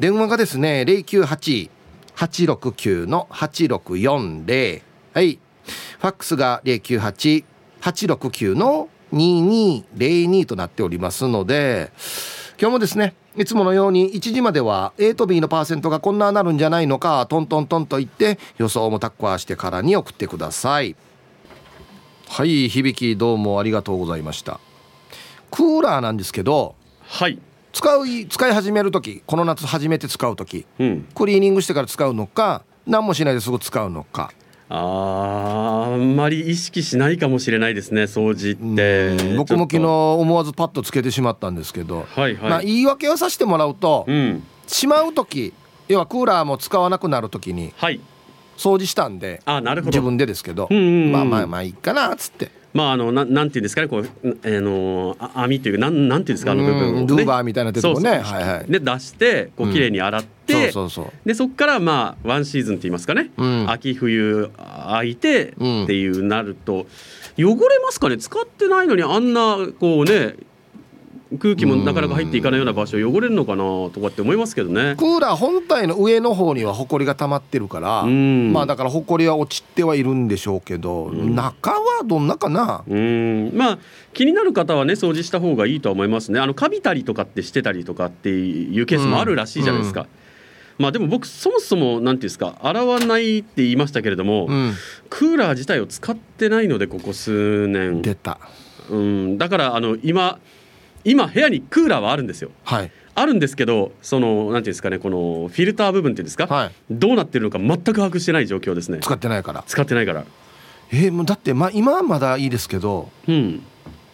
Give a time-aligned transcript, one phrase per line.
[0.00, 5.38] 電話がですね098-869の8640はい。
[5.98, 11.92] ファックスが098-869の2202となっておりますので
[12.62, 20.94] 今日もですねいつものように1時までは A と B のパーセントがこんななるんじゃないのかトントントンと言って予想もタッコアしてからに送ってください。
[22.28, 24.60] はい響きどうもありがとうございました。
[25.50, 27.40] クーラーなんですけどはい。
[27.72, 34.32] 使う使い始める時この夏初めて使う時、うん、クリーニングしてから使うのか何もしないですぐ使うのか
[34.74, 39.36] ああんまり意識しないかもしれないですね掃除って。
[39.36, 45.52] 僕も昨日思わずパッとつけてしまったんですけど、はいはい、まあ、言い訳をさせてもらうと、うん、しまう時
[45.88, 47.74] 要はクーラーも使わなくなる時に
[48.56, 49.90] 掃除したんで、あなるほど。
[49.90, 52.61] 自分でですけど、うんうんうん、まあまあまあいいかなっつって。
[52.72, 58.10] まああのななんていうんですかねこう、えー、の網というなんなんていうんですかあの部分を、ね、ルーバーみたいなとこね。
[58.10, 61.28] はいはい、で出してこう綺麗に洗って、うん、そうそうそう。
[61.28, 65.54] でそこからまあワンシーズンって言いますかね、うん、秋冬空いてっ
[65.86, 66.86] ていうなると、
[67.38, 68.18] 汚れますかね？
[68.18, 70.34] 使ってないのにあんなこうね
[71.38, 74.96] 空気もなかなか入っていかないような場所汚れるのかなとかって思いますけどね。
[74.96, 82.84] クーラー本体の上の方には埃が溜まってるからまあだから埃は落ちてはいるんでしょうけど中はどんなかな？
[82.86, 83.52] うん。
[83.54, 83.78] まあ
[84.12, 86.40] 気になる方はね掃除した方がいいとは思いますね。
[86.40, 90.06] あのカビたりとかってしてたりとかっていうケースもあるらしいじゃないですか、
[90.78, 94.74] まあでも僕そもそも何ていうんですか洗わないって言いましたけれども、うん、
[95.08, 98.02] クーラー自体を使ってないのでここ数年。
[98.02, 98.38] 出た、
[98.90, 100.38] うん、だからあの今
[101.04, 102.50] 今部屋にクーラーはあるんですよ。
[102.64, 102.90] はい。
[103.14, 109.00] あるんですけどそのなんていうんですかねこのフィルター部分っていうんですか、はい、どうなってるのか全く把握してない状況ですね。
[109.02, 109.64] 使ってないから。
[109.66, 110.24] 使ってないから。
[110.92, 113.62] えー、もうだってまあ今はまだいいですけど、うん、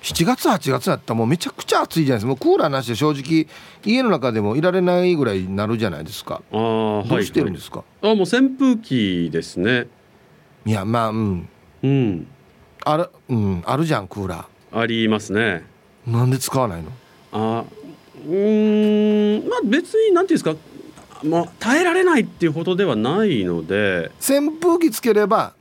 [0.02, 2.28] 7月8月になったらもうめちゃくちゃ暑いじゃないですか。
[2.28, 3.46] もうクーラーなしで正直
[3.84, 6.42] 家の中でもいられないぐらいになるじゃないですか。
[6.52, 9.86] あどうしてるんですか、はいはい、あもう扇風機ですね。
[10.66, 11.48] いやまあうん。
[11.82, 12.26] うん。
[12.84, 14.78] あるうんあるじゃんクーラー。
[14.78, 15.64] ありますね
[16.08, 16.90] なんで使わないの？
[17.32, 17.64] あ
[18.26, 20.56] うんまあ別になんていうんですか
[21.22, 24.10] まあ耐えられないっていうほどではないので。
[24.20, 25.54] 扇風機つければ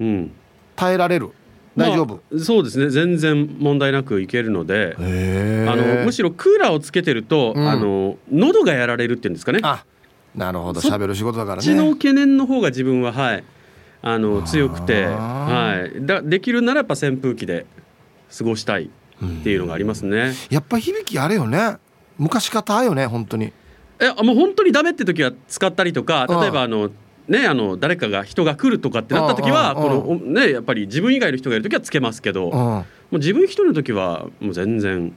[0.75, 1.31] 耐えられる、うん、
[1.75, 2.89] 大丈夫、まあ、そうですね。
[2.89, 4.95] 全然問題なくいけるので。
[4.97, 5.01] あ
[5.75, 9.59] のむしろクーラーをつけてると、うん、あの喉がやられるっていうんですかね。
[9.63, 9.83] あ
[10.35, 10.81] なるほど。
[10.81, 11.63] 喋る仕事だからね。
[11.63, 13.43] そっちの懸念の方が自分ははい
[14.03, 17.65] あの強くて、はい、だできるならやっぱ扇風機で
[18.37, 18.91] 過ごしたい
[19.23, 21.77] っていうのがありますね、やっぱ響きあれよね。
[22.17, 23.53] 昔方よね本当に。
[23.99, 26.91] えもう本当にダメって時は使ったりとか例えばあの
[27.27, 35.15] ねあの誰かが人が来るとかってなった時はこのねやっぱり自分以外の人がいる時はつけますけどもう自分一人の時はもう全然、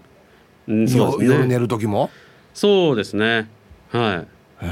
[0.66, 1.36] うん、そうですね。
[1.36, 2.10] 夜寝る時も？
[2.54, 3.48] そうですね。
[3.90, 4.24] は
[4.62, 4.64] い。
[4.64, 4.66] う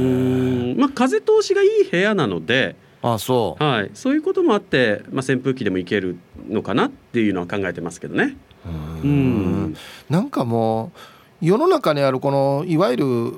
[0.00, 0.76] ん。
[0.78, 2.76] まあ風通しがいい部屋なので
[3.06, 6.16] あそう、はい、そういうこともあって、まあ、扇風機でもいける
[6.48, 8.36] のかなっていうのは考えてますけどね。
[8.64, 9.76] うん。
[10.08, 10.90] なんかも
[11.42, 13.32] う世の中にあるこのいわゆる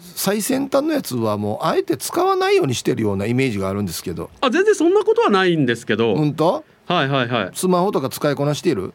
[0.00, 4.30] 最先端のやつはもうあえて使わないようにしてるようなイメージがあるんですけど。
[4.40, 6.14] あ全然そんなことはないんですけど。
[6.14, 6.64] 本当？
[6.86, 7.50] はいはいはい。
[7.52, 8.92] スマホとか使いこなしている？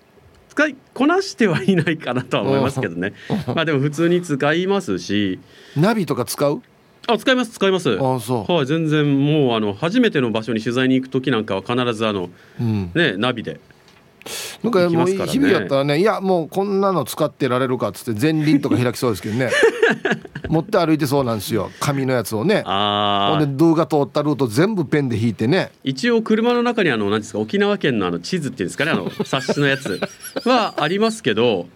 [0.49, 3.11] 使いこなしてはいないかなとは思いますけどね。
[3.53, 5.39] まあでも普通に使いますし。
[5.75, 6.61] ナビとか使う？
[7.07, 7.97] あ使います使います。
[7.99, 8.51] あそう。
[8.51, 13.59] はい全然もうあの初めての場所に取材に行く時なんかは必ずあの、うん、ねナビで。
[14.63, 19.51] なんかもう日々やったらねいやもうこんなの使ってられるかっつって前輪とか開きそうですけどね。
[20.49, 21.71] 持って歩いてそうなんですよ。
[21.79, 22.63] 紙のやつをね。
[22.65, 25.71] あほんで動画通ったルート全部ペンで引いてね。
[25.83, 29.99] 一応車の中にあの何ですか沖縄県のあの地図っていうんですかねあの冊子のやつ
[30.43, 31.67] はありますけど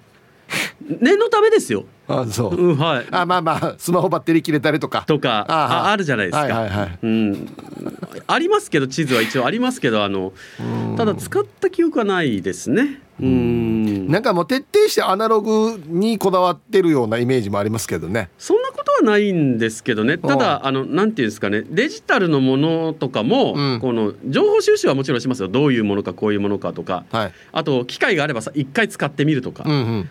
[1.01, 1.85] 念のためですよ。
[2.09, 3.05] あそう、うん、はい。
[3.11, 5.03] あまあまあスマホバッテリー切れたりとか。
[5.07, 6.39] とかああるじゃないですか。
[6.41, 6.99] はいはいはい。
[7.01, 7.49] うん。
[8.27, 10.33] ありますけど地図は一応ありますけどあの
[10.97, 13.01] ただ使った記憶はないですね。
[13.21, 14.07] うん。
[14.07, 18.29] なんかもう徹底してアナログにこだわってるようなイメージもありますけどね。
[18.37, 20.17] そんなことはないんですけどね。
[20.17, 21.63] ただあのなんていうんですかね。
[21.69, 25.47] デジタルのものとかも、うん、この情報収集はもちろんしますよ。
[25.47, 29.63] どういうものかこういうものかとか、はい、あと機械があればさ一回使ってみるとか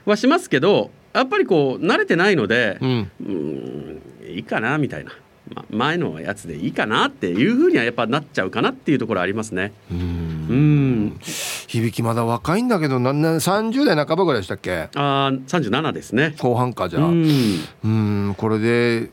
[0.04, 5.12] はしますけど、やっぱりこう慣れてないので、うん、うんいいかなみたいな。
[5.54, 9.72] ま、前のやつでいいかなっていうふうにはやっぱなっちゃうかなっていうところありますね。
[9.90, 14.88] うん響きまだ若いんだけどなな30代半ばぐらいでしたっけ？
[14.94, 16.34] あ37ですね。
[16.38, 17.08] 後半かじゃあ。
[17.08, 18.34] うん。
[18.36, 19.10] これで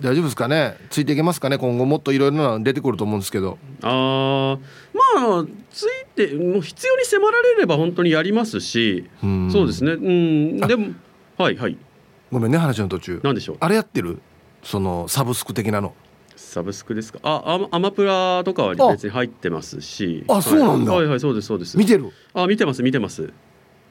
[0.00, 0.76] 大丈夫ですかね？
[0.90, 1.58] ついていけますかね？
[1.58, 3.58] 今後もっといろいろな出てくると思うんですけど。
[3.82, 4.58] あ
[4.92, 9.08] まあついてもう必要に迫られれば本当にやりますし。
[9.52, 9.92] そうですね。
[9.92, 10.60] うん。
[10.60, 10.94] でも
[11.38, 11.76] はいはい。
[12.32, 13.20] ごめんね話の途中。
[13.22, 13.56] 何でしょう。
[13.60, 14.20] あれやってる？
[14.62, 15.94] そのサブスク的なの
[16.54, 17.18] サブスクですか？
[17.22, 20.24] あアマプラとかは別に入ってますし。
[20.28, 21.76] あそうなんだ、はい、はいはいそうですそうです。
[21.76, 22.12] 見てる？
[22.32, 23.32] あ見てます見てます。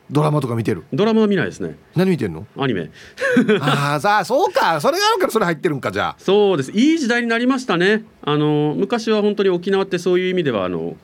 [0.10, 0.84] ドラマとか見てる？
[0.94, 1.76] ドラマは見ないですね。
[1.96, 2.48] 何見てんの？
[2.58, 2.90] アニメ。
[3.60, 4.80] ああさあそうか。
[4.80, 6.16] それがあるからそれ入ってるんかじゃあ。
[6.18, 6.72] そうです。
[6.72, 8.06] いい時代になりましたね。
[8.22, 10.96] あの昔は本当に沖縄ってそういう意味ではあの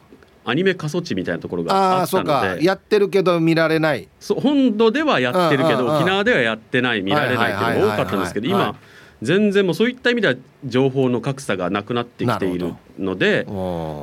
[0.45, 2.31] アニメ過疎地みたいなところがあったので。
[2.31, 2.61] あそうか。
[2.61, 4.07] やってるけど見られない。
[4.19, 8.75] そう本土ではやってるけど沖縄ではやってない見られないっていうのが多かったんですけど今
[9.21, 10.35] 全然もうそういった意味では
[10.65, 13.45] 情報の格差がなくなってきているので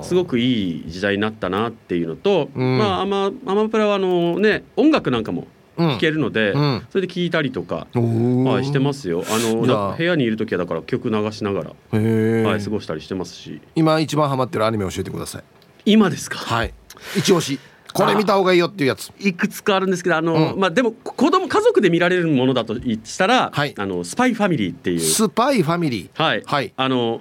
[0.03, 5.47] すごくいい時代になったなっていうのと、うん、まあアマアマプラはあのね音楽なんかも
[5.79, 9.25] 聴けるので、うん、それで聴いたりとか、はい、してますよ。
[9.27, 13.61] あの部屋にいる時はだから曲流しながら、はい、過ごしたりしてますし。
[13.75, 15.45] 今一番ハマってるアニメ教えてください。
[15.85, 16.39] 今ですか？
[16.39, 16.73] はい。
[17.15, 17.59] 一押し
[17.97, 19.13] これ見た方がいいよっていうやつ。
[19.19, 25.01] いくつかあるんですけどあの、うん、まあでも子供家族で見られるものだとしたら、はい、あのスパイファミリーっていう。
[25.01, 26.23] スパイファミリー。
[26.23, 27.21] はい、はい、あの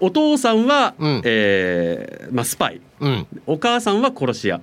[0.00, 4.60] お父さんは、うん、えー、まあ、スパイ、うん、お母さんは殺し屋。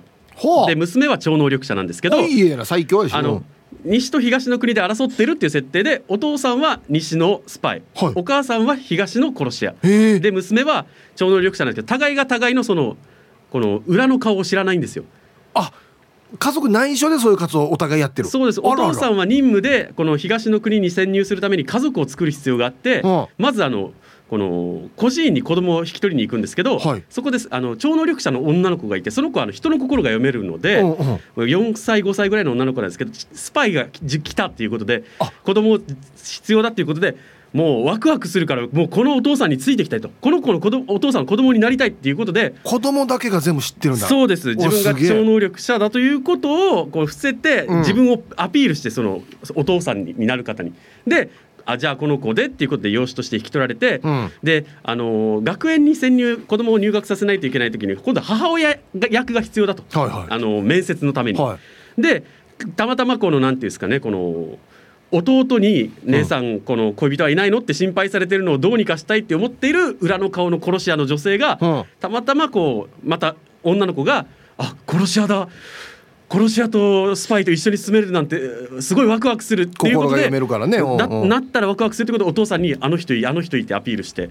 [0.66, 3.14] で娘は超能力者なんですけどいいな最強でし。
[3.14, 3.42] ょあの
[3.84, 9.74] 西と東の国で争ってるっていう設定でお父さんは西のスパイ、はい、お母さんは東の殺し屋。
[9.82, 10.86] で娘は
[11.16, 12.96] 超能力者なんですけど互いが互いのその
[13.50, 15.04] この裏の顔を知らないんですよ。
[15.54, 15.72] あ
[16.38, 18.28] 家族内緒でそういう活動をお互いやってる。
[18.28, 18.60] そうです。
[18.60, 23.92] お父さんは任務でこの東の国に潜入するために家族を作る必要があって、うん、まずあの
[24.30, 27.48] この孤児院に子供を引き取りに行くんですけど、はい、そこです。
[27.50, 30.96] あの超能力者の女の子がいてその子はあの人の心が読めるので、うんうん、
[31.36, 35.04] 4歳5歳ぐらいの女の子なんですけどスパイが来たっていうことで
[35.44, 35.78] 子供
[36.16, 37.16] 必要だっていうことで
[37.52, 40.10] もうワクワクするからもうこのお父さんについていきたいと。
[40.20, 42.54] この子の子お父さん子供になりたいっていうことで。
[42.64, 44.06] 子供だけが全部知ってるんだ。
[44.06, 44.54] そうです。
[44.54, 49.22] 自分が超能力者だということをこう伏せて、自分をアピールしてその
[49.54, 50.72] お父さんになる方に。
[51.06, 51.30] で
[51.64, 58.78] あじゃあこの子でっていうことで養子として引き取られて、うん、であの学園に潜入子供を入学させないといけない時に今度は母親
[59.10, 61.38] 役が必要だと、はいはい、あの面接のために。
[61.38, 61.58] は
[61.98, 62.24] い、で
[62.76, 64.58] たまたまこのなんていうんですかねこの
[65.12, 71.58] 弟に姉さんこの恋人はいないのって心配されてるのをどうにかしたいって思っている裏の顔の殺し屋の女性が
[72.00, 74.26] たまたまこうまた女の子が
[74.58, 75.48] 「あ殺し屋だ。
[76.30, 78.40] 殺し屋とスパイと一緒に住めるなんて
[78.80, 80.30] すごいワクワクするっていうことで
[81.28, 84.30] なったらワクワクするってことでお父さんに「あの人いいあの人いい」ってアピールして。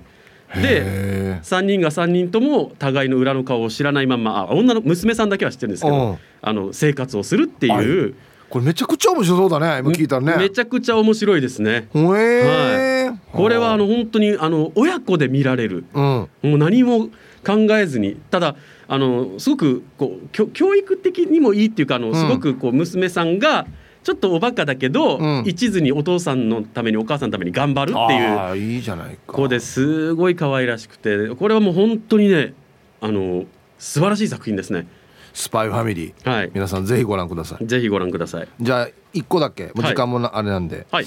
[0.54, 8.16] で3人が3人とも互いの裏の顔を知らないままあ女の娘さんだけは知ってるんですけどあの生活をするっていう。
[8.52, 10.36] これめちゃくちゃ面白そうだね今聞いたらね。
[10.38, 11.88] めちゃくちゃ面白いですね。
[11.94, 17.08] はい、これはあの本当にあの親子で見られる、うん、もう何も
[17.46, 18.18] 考えずに。
[18.30, 18.58] ただ
[18.90, 23.66] あのすごくこう教育的にもいいっていうかあのすごくこう娘さんが、
[24.04, 29.34] ちょっとおバカだけど、うん、一途にお父さんのためにお母さんのために頑張るっていういいじゃないか。
[29.34, 31.30] 子ですごい可愛らしくて。
[31.30, 32.54] これはもう本当にね
[33.00, 33.46] あの
[33.78, 34.88] 素晴らしい作品ですね。
[35.34, 37.66] スパイファミリー、はい、皆さんぜひご覧ください。
[37.66, 38.48] ぜひご覧ください。
[38.60, 39.68] じゃあ一個だけ。
[39.68, 41.06] もう時間もあれなんで、はい、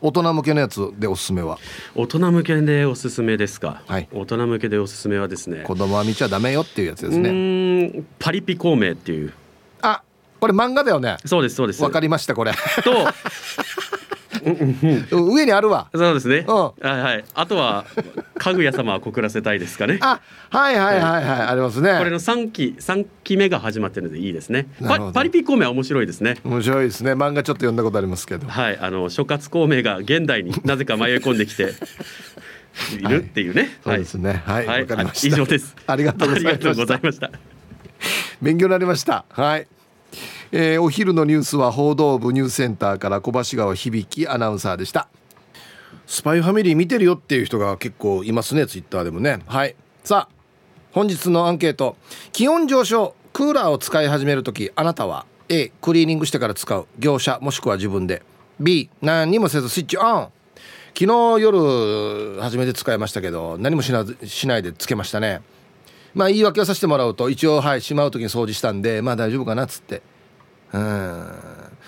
[0.00, 1.58] 大人向けのやつでおすすめは？
[1.94, 5.62] 大人向けでおすすめですか、はい、大人向けでおすすめはですね。
[5.64, 8.02] 子供は見ちゃダメよっていうやつですね。
[8.18, 9.32] パリピ孔明っていう。
[9.80, 10.02] あ
[10.40, 11.18] これ漫画だよね。
[11.24, 11.82] そうですそうです。
[11.82, 12.52] わかりましたこれ。
[12.52, 12.58] と
[15.10, 15.88] 上にあるわ。
[15.94, 17.24] そうですね、うん、はいはい。
[17.34, 17.84] あとは
[18.36, 19.98] かぐや様は告らせたいですかね。
[20.00, 20.20] あ
[20.50, 21.96] はいはいはいはい、ありますね。
[21.98, 24.66] これの三期三期目が始まってるのでいいですね。
[24.80, 26.38] パパリピ孔明は面白いですね。
[26.44, 27.12] 面白いですね。
[27.12, 28.48] 漫画ちょっと読んだことありますけど。
[28.48, 31.74] はいあの諸葛孔明が現代になぜか迷い込んできて
[32.98, 34.42] いるっていうね、はい、そうですね。
[34.44, 35.28] はい、はい、かりました。
[35.28, 35.76] 以上です。
[35.86, 36.34] ありがとうご
[36.84, 37.30] ざいました。
[38.40, 39.24] 勉強になりました。
[39.30, 39.66] はい
[40.50, 45.08] えー、お昼のニュースは報道部ニュースセンターから小橋川響アナウンサーでした。
[46.06, 49.40] スパイファミリー見てるよっていう人が結構いますねツイッターでもね。
[49.46, 49.74] はい。
[50.04, 50.34] さあ
[50.92, 51.96] 本日のアンケート。
[52.32, 58.22] 気温上昇クーラーを使い始める時あなたは A クリーニングしてから使う業者もしくは自分で。
[58.60, 60.28] B 何にもせずスイッチオン。
[60.94, 65.40] 昨日夜初めて使いましたけど何もしなしないでつけましたね。
[66.14, 70.02] まあ言い訳をさせてもらうと一応はいしまう時に掃除したんでまあ大丈夫かなっつって。
[70.72, 70.80] うん。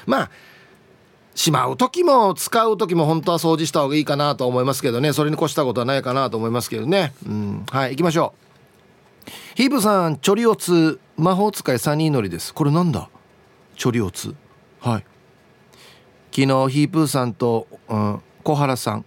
[0.07, 0.31] まあ
[1.35, 5.13] しまう時も使う時も本当は掃除した方がいいかなと思いますけどね。
[5.13, 7.13] それに越したことはないかなと思いますけどね。
[7.27, 7.67] うん。
[7.71, 8.35] はい行きましょ
[9.27, 9.31] う。
[9.57, 12.55] ヒープさんチョリオツ魔法使いサニーノリです。
[12.55, 13.09] これなんだ？
[13.77, 14.35] チョリオツ。
[14.81, 15.05] はい。
[16.31, 19.05] 昨日ヒープーさんと、うん、小原さん。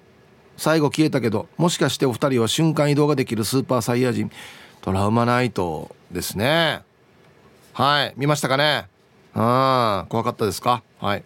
[0.58, 4.32] 最後消えたけどもしかしてお二人は瞬間移動ができるスーパーサイヤ人。
[4.88, 6.80] トラウマナイトですね。
[7.74, 8.14] はい。
[8.16, 8.88] 見ましたかね？
[9.34, 10.82] あ怖かったですか？
[11.02, 11.26] はい。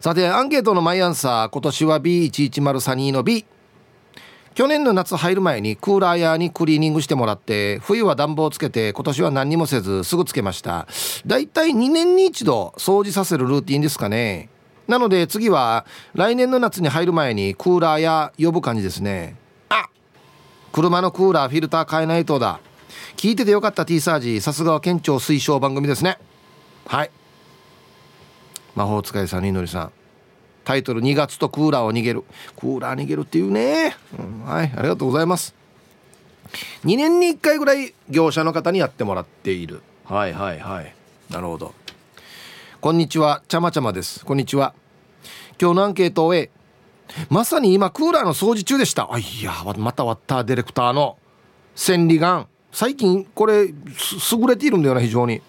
[0.00, 3.46] さてアンケートのマイアンサー今年は B110 サニーの B
[4.56, 10.88] 去年の夏入る前にクーラー屋にクリーニングしてもらって冬は暖房つけて今年は何にもせずすぐつけました。
[11.24, 14.48] だいたい2年に一度掃除させるルーティンですかね。
[14.88, 19.36] なので次は来年の夏に入る前にクーラーや呼ぶ感じですね。
[20.72, 22.60] 車のクーラーフィルター変えないとだ。
[23.16, 24.40] 聞いててよかった T サージ。
[24.40, 26.18] さすがは県庁推奨番組ですね。
[26.86, 27.10] はい。
[28.74, 29.92] 魔法使いさんにのりさん。
[30.64, 32.24] タイトル2月とクーラーを逃げる。
[32.56, 35.54] クーラー逃げるっていうね、うん、はいありがとうございます。
[36.84, 39.82] 2年に1回ぐらい業者の方にやってもらっている。
[40.04, 40.94] はいはいはい。
[41.30, 41.74] なるほど。
[42.80, 43.42] こんにちは。
[43.48, 44.24] ちゃまちゃまです。
[44.24, 44.74] こんにちは。
[45.60, 46.50] 今日のアンケートを終え
[47.28, 49.08] まさに今クーラーの掃除中でした。
[49.12, 51.16] あいやまたワッターディレクターの。
[51.74, 52.46] 千里眼。
[52.72, 53.74] 最近これ優
[54.46, 55.42] れているんだよな非常に。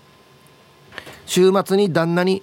[1.25, 2.41] 週末に旦那に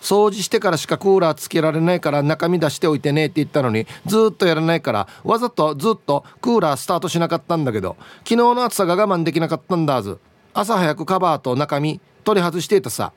[0.00, 10.18] 掃除してからしかクーラーつけられないから中身出しておいてねって言ったのにずっとやらないからわざとずっとクーラースタートしなかったんだけど昨日の暑さが我慢できなかったんだず
[10.54, 13.12] 朝早くカバーと中身取り外していたさ。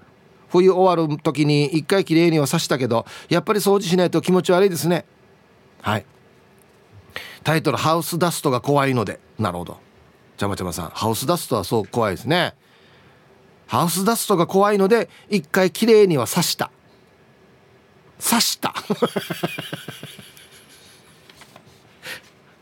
[0.49, 5.05] 冬終わる時に一回きれいにはさしたけどやっぱり掃除しないと気持ち悪いですね。
[5.81, 6.05] はい。
[7.43, 9.79] タイトル「ハウスダストが怖いので」なるほど。
[10.37, 12.55] ちゃまちゃまさんハウスダストはそう怖いですね。
[13.67, 16.71] ハウスダストが怖いので一回きれいには刺した。
[18.19, 18.73] 刺した。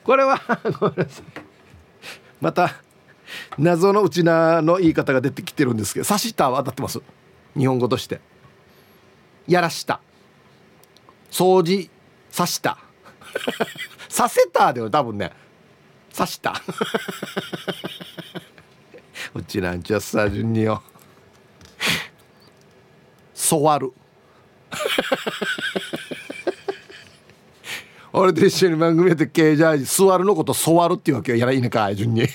[0.04, 0.40] これは
[0.80, 1.24] ごめんなさい。
[2.40, 2.76] また
[3.58, 7.02] 謎のうちなの言い方が出てきてるんですけど刺したは当たってます。
[7.58, 8.22] 日本語として。
[9.48, 10.02] やらした。
[11.32, 11.90] 掃除
[12.36, 12.78] 刺した。
[14.10, 15.32] させたでは多分ね
[16.16, 16.62] 刺した。
[19.34, 20.82] うちなんちゃさ順によ。
[23.34, 23.94] 座る。
[28.14, 32.28] 俺と一緒に番組やってけじゃあ座るのこと座るっていうわけやらいいねか順に。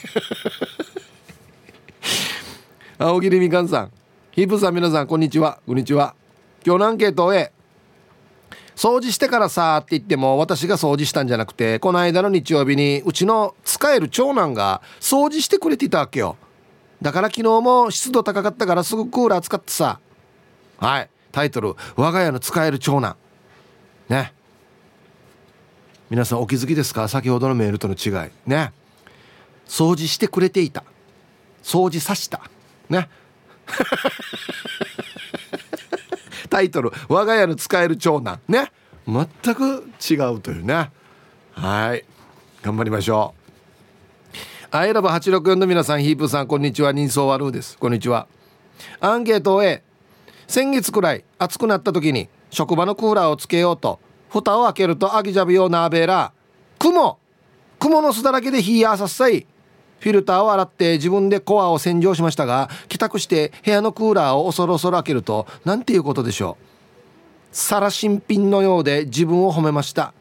[2.98, 3.90] 青桐みかんさん。
[4.30, 5.60] ヒープさん皆さんこんにちは。
[5.66, 6.14] こんにちは。
[6.64, 7.52] 今日のアンケートへ。
[8.82, 16.36] 掃除してからさって言っても私が掃除したんじゃなくてこの間の日曜日にうちの使える長男が掃除してくれていたわけよ。
[17.00, 20.00] だから昨日も湿度高かったからすぐクーラー使ってさ。
[20.78, 21.08] はい。
[21.30, 23.14] タイトル「我が家の使える長男」
[24.10, 24.34] ね。
[26.10, 27.06] 皆さんお気づきですか？
[27.06, 28.30] 先ほどのメールとの違い。
[28.46, 28.72] ね。
[29.64, 30.82] 掃除してくれていた。
[31.62, 32.40] 掃除さした。
[32.88, 33.08] ね。
[36.52, 38.70] タイトル「我が家の使える長男」ね。
[39.06, 40.90] 全く違うというね。
[41.52, 42.04] はい。
[42.62, 43.34] 頑張りましょ
[44.70, 44.76] う。
[44.76, 46.92] アイラブ864の皆さんヒープさんこんにちは。
[46.92, 47.78] 人相悪です。
[47.78, 48.26] こんにちは。
[49.00, 49.82] アンケートを A
[50.46, 56.32] 先月くらい暑くなった時に職場のクーラーをつけようと蓋を開けるとアギジャビ用ナーベーラ
[56.78, 57.18] 雲。
[57.78, 59.46] 雲の巣だらけで火やさっさい
[60.02, 66.64] フィルターを洗って自分でコアを洗浄しましたが帰宅して部屋のクーラーを恐る恐る開けると何ていうことでしょう。
[67.52, 70.12] 皿新品のようで自分を褒めました。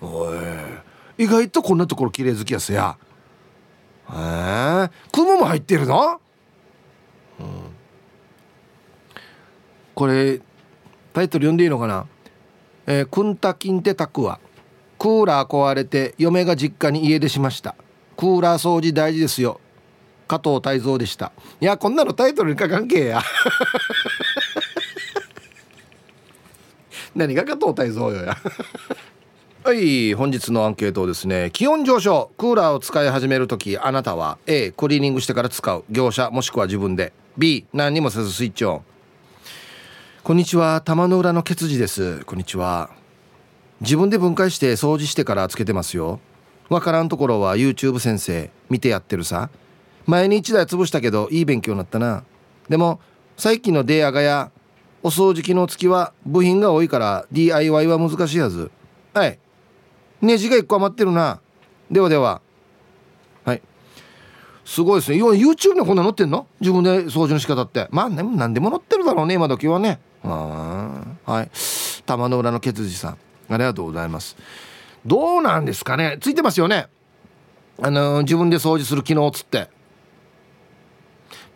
[0.00, 0.38] おい
[1.18, 2.96] 意外とこんなところ綺麗好きやすや。
[4.08, 6.20] へえ雲も入ってるの、
[7.40, 7.46] うん。
[9.94, 10.40] これ
[11.12, 12.06] タイトル読んでいいのかな？
[12.86, 14.38] えー、くんたきんてたくは
[14.98, 17.74] クーラー壊れて嫁が実家に家出しました。
[18.16, 19.60] クーラー掃除大事ですよ。
[20.28, 21.32] 加藤泰造でした。
[21.60, 23.22] いやこんなのタイトルにか関係や。
[27.14, 28.24] 何が加藤泰造よ。
[28.24, 28.36] や
[29.64, 35.84] はい本日のアンケートですね気温上昇クーラーを使い始める時あなたは A クリーニングしてから使う。
[35.90, 37.12] 業者もしくは自分で。
[37.36, 38.82] B 何にもせずスイッチオン。
[40.22, 42.24] こんにちは玉の裏のケツジです。
[42.24, 42.90] こんにちは。
[43.80, 46.20] 自分で分解して掃除してからつけてますよ。
[46.68, 49.50] わからんところは YouTube 先生見てやってるさ。
[50.06, 52.24] 前に1台潰したけどいい勉強になったな。
[52.68, 53.00] でも
[53.36, 54.50] 最近のデアガや
[55.02, 58.70] お掃除機の付きは部品が多いから DIY は難しいはず。
[59.14, 59.38] はい。
[60.20, 61.40] ネジが1個余ってるな。
[61.90, 62.40] ではでは。
[63.44, 63.62] はい。
[64.64, 65.18] すごいですね。
[65.18, 66.46] YouTube にこんな載ってんの？
[66.60, 67.88] 自分で掃除の仕方って。
[67.90, 70.00] まあ何でも載ってるだろうね今時はね。
[70.22, 71.50] はい。
[72.06, 74.36] 玉の裏のケツジさんありがとうございます。
[75.04, 76.18] どうなんですかね？
[76.20, 76.86] ついてますよね？
[77.80, 79.68] あのー、自分で掃除する機能つって。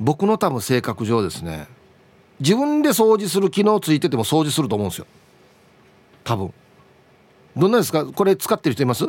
[0.01, 1.69] 僕の多分性格上ですね。
[2.41, 5.07] 自分で掃除する機能ついてても掃除すると思うんですよ。
[6.25, 6.53] 多分。
[7.57, 8.05] どんなですか？
[8.05, 9.07] これ使ってる人います？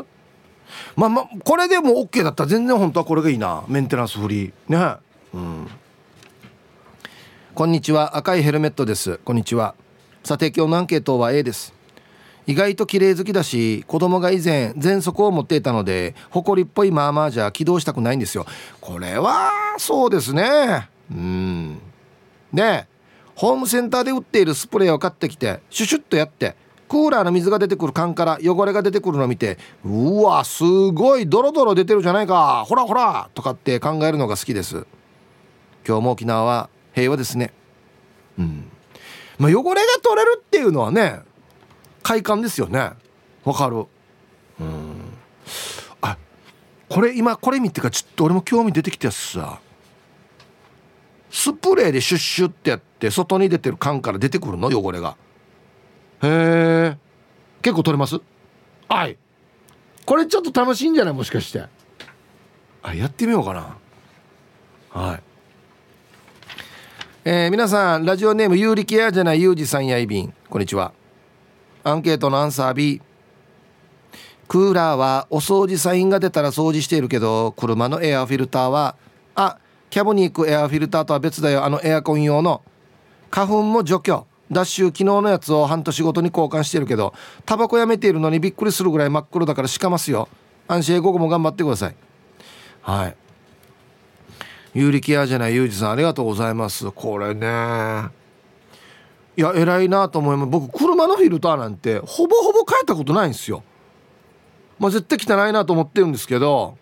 [0.96, 3.64] まあまあこれでも OK だったら全然本当はこれがいいな。
[3.68, 4.54] メンテナンスフリー。
[4.68, 4.98] ね。
[5.34, 5.68] うん。
[7.56, 8.16] こんにちは。
[8.16, 9.20] 赤いヘルメットです。
[9.26, 9.76] こんにちは。
[10.24, 11.74] さて今日のアンケートは A です。
[12.48, 18.46] 意外と綺麗好きだし子供が以前喘息を持っていたので埃っぽいまあまあじゃ起動したくないんですよ。
[18.80, 20.90] これはそうですね。
[21.12, 21.80] うん。
[22.54, 22.88] で
[23.36, 26.56] ホームセンターで売っているスプレーを買ってきてシュシュッとやって
[26.88, 34.88] クーラーの水が出てくる缶から汚れが出てくるのを見てうわすごいドロドロ出てるじゃないかほらほらとかって考えるのが好きです。
[35.86, 37.54] 今日も沖縄は平和ですね。
[38.40, 38.72] うん。
[39.38, 41.20] まあ汚れが取れるっていうのはね
[42.08, 42.92] 快感ですよね。
[43.44, 43.86] わかる。
[44.62, 45.12] うん。
[46.02, 46.18] あ
[46.88, 49.60] これ今これ見てからちょっと俺も興味出てきてさ
[51.30, 54.70] スプレーでシュッシュってやって外に出てる缶から出てくるの？
[54.70, 55.18] 汚れが。
[56.24, 56.98] へえ
[57.62, 58.22] 結構取れます？
[58.88, 59.18] はい。
[60.06, 61.14] これちょっと楽しいんじゃない？
[61.14, 61.66] もしかして。
[62.84, 63.76] あやってみようかな。
[64.92, 65.24] はい。
[67.26, 70.34] えー、皆さんラジオネーム有力屋じゃないゆうじさんやいびん。
[70.50, 70.94] こんにちは
[71.88, 73.02] アンケートのアンサー B
[74.48, 78.96] クーラーはお掃除サインが出たら掃除しているけど車のエアフィルターは
[79.36, 79.58] あ
[79.90, 82.62] キャブに行くエアフィルターとは別だよあのエアコン用の。
[83.32, 84.26] 花粉も除去。
[84.50, 87.14] ダッシュ昨日のやつを半年ごとに交換してるけど
[87.46, 90.30] タバコやめているのにびっくりするぐらい真っ黒だからしかますよ。
[90.68, 91.96] 安心午後も頑張ってください。
[92.82, 93.16] はい。
[94.74, 96.92] 有力屋じゃないユージさんありがとうございます。
[96.92, 98.27] これね。
[99.38, 100.50] いや偉いなと思います。
[100.50, 103.64] 僕車のフィルターなんてほぼほぼ変えたことないんですよ。
[104.80, 106.76] まあ絶対汚いなと思ってるんですけど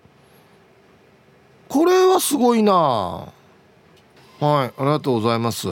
[1.68, 2.74] これはすごいな。
[2.74, 3.32] は
[4.40, 5.68] いありがとうございます。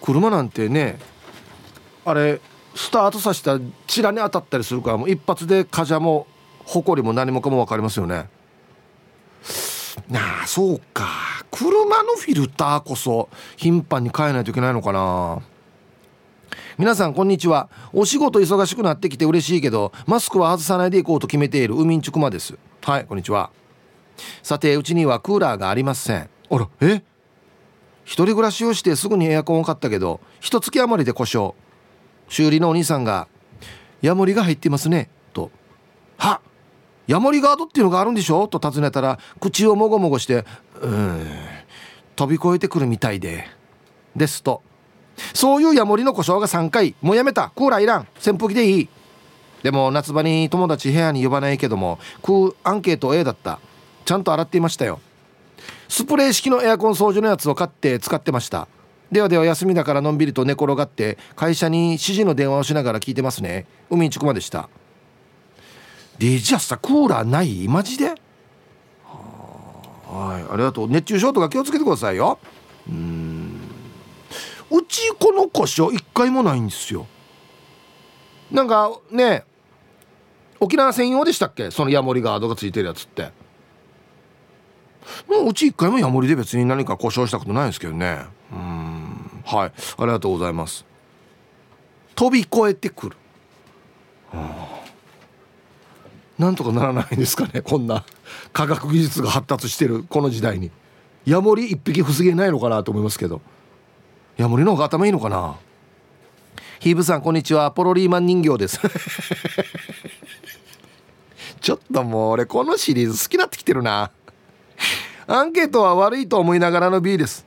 [0.00, 1.00] 車なんてね
[2.04, 2.40] あれ
[2.76, 6.28] スタートさせたらチラに当たったりするからもう一発で風邪も
[6.64, 8.30] 埃も何もかも分かりますよね。
[10.08, 11.37] なあそうか。
[11.50, 15.40] 車のフィルターこそ頻繁に変えないといけないのかな。
[16.76, 17.68] 皆さんこんにちは。
[17.92, 22.56] お仕事忙しくなってきて嬉しいけどマスクは外さないでいこうと決めている海んちくまです。
[22.82, 23.50] はいこんにちは。
[24.42, 26.28] さてうちにはクーラーがありません。
[26.50, 27.02] あらえ？
[28.04, 31.54] 一人暮らしをしてすぐにエアコンを買ったけど一月余りで故障。
[32.28, 33.26] 修理のお兄さんが
[34.02, 35.50] 「ヤモリが入ってますね」と
[36.18, 36.40] 「はっ
[37.08, 40.44] ヤモリガードっていうのがあるんでしょ?」と尋ねたら口をもごもごして
[40.80, 41.26] 「うん
[42.14, 43.48] 飛び越えてくるみたいで」
[44.14, 44.62] ですと。
[45.34, 46.94] そういうヤモリの故障が3回。
[47.02, 47.50] もうやめた。
[47.56, 48.06] クーラーいらん。
[48.24, 48.88] 扇風機でいい。
[49.64, 53.58] でも夏場に友達部屋に呼ばないけどもクアンケート A だった。
[54.04, 55.00] ちゃんと洗っていましたよ。
[55.88, 58.68] スプレー式のエアコン掃除のやつを買って使ってました。
[59.10, 63.66] ではでは休みだからのんびりと寝転がって会社に指示の電話をしながら聞いてますね。
[63.90, 64.68] 海に着くまでした。
[66.18, 67.68] でじゃあさクーラーない？
[67.68, 68.08] マジで？
[68.08, 68.18] はい。
[70.52, 70.88] ありがとう。
[70.88, 72.38] 熱中症とか気をつけてくださいよ。
[72.88, 73.60] うん。
[74.70, 77.06] うちこの故障一回もないんですよ。
[78.50, 79.44] なんかね
[80.60, 81.70] 沖縄専用でしたっけ？
[81.70, 83.30] そのヤモリガードがついてるやつって。
[85.28, 88.24] もううち一回もヤモリで別に何か故障したことないんですけどね。
[88.52, 89.42] うん。
[89.44, 89.68] はい。
[89.68, 90.84] ありがとうございます。
[92.14, 93.16] 飛び越えてくる、
[94.32, 94.77] はあ、
[96.38, 98.04] なんとかならないんですかねこんな
[98.52, 100.70] 科学技術が発達してるこの時代に。
[101.26, 103.42] ヤモリ一匹防げないのかなと思いますけど。
[104.36, 105.56] ヤモリの方が頭いいのかな。
[106.80, 107.72] ヒーブさんこんにちは。
[107.72, 108.80] ポロリーマン人形です。
[111.60, 114.12] ちょっともう俺このシリーズ好きになってきてるな。
[115.26, 117.44] アンケートは悪いと思いながらの B です。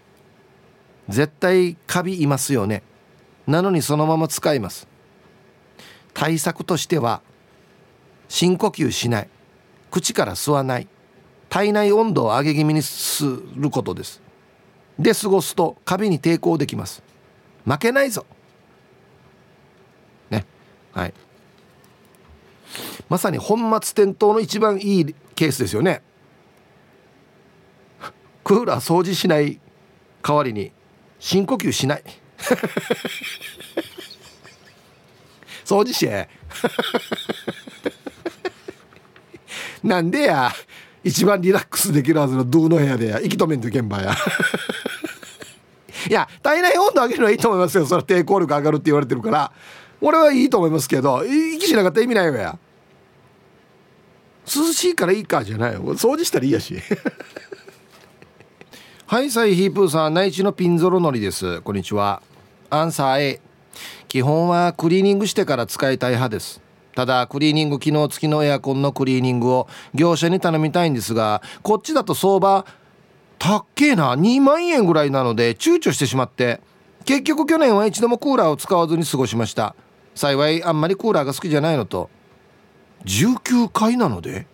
[1.08, 2.84] 絶対カビいますよね。
[3.48, 4.88] なのにそのまま使います。
[6.14, 7.22] 対策としては
[8.32, 9.30] 深呼吸しない。
[9.92, 10.88] 口から吸わない。
[11.50, 13.26] 体内温度を上げ気味にす
[13.58, 14.22] ることです。
[14.98, 17.04] で過ごすとカビに抵抗できます。
[17.66, 18.26] 負けないぞ。
[20.30, 20.46] ね。
[20.94, 21.14] はい。
[23.10, 26.02] まさに本末転倒の一番いいケースですよね。
[28.46, 29.60] クーラー掃除しない
[30.24, 30.72] 代わりに
[31.20, 32.04] 深呼吸しない。
[35.66, 36.30] 掃除しえ
[39.84, 40.52] なんでや？
[41.04, 43.20] 一番リラックスできるはずのドゥの部屋でや？
[43.20, 44.16] 息止めんと現場や。
[46.10, 47.86] いや体内温度上げるのはいいと思いますよ。
[47.86, 49.52] それ抵抗力上がるって言われてるから。
[50.02, 52.58] 俺はいいと思いますけど息しなかったら意味ないわや。
[54.48, 55.82] 涼しいからいいかじゃないよ。
[55.96, 56.76] 掃除したらいいやし。
[59.06, 61.62] はいサイヒープーさん内地のピンゾロのりです。
[61.62, 62.22] こんにちは。
[62.70, 63.42] アンサー A
[64.08, 66.62] 基本はクリーニングしてから使いたい派です。
[66.96, 72.66] ただクリーニング機能付きのエアコンのクリーニングを業者に頼みたいんですがこっちだと相場
[73.40, 74.16] たっけえな。
[74.16, 76.62] 2万円ぐらいなので躊躇してしまって
[77.06, 79.76] 結局去年は一度もクーラーを使わずに過ごしました。
[80.14, 82.10] 幸いあんまりクーラーが好きじゃないのと。
[83.06, 84.46] 19階なので？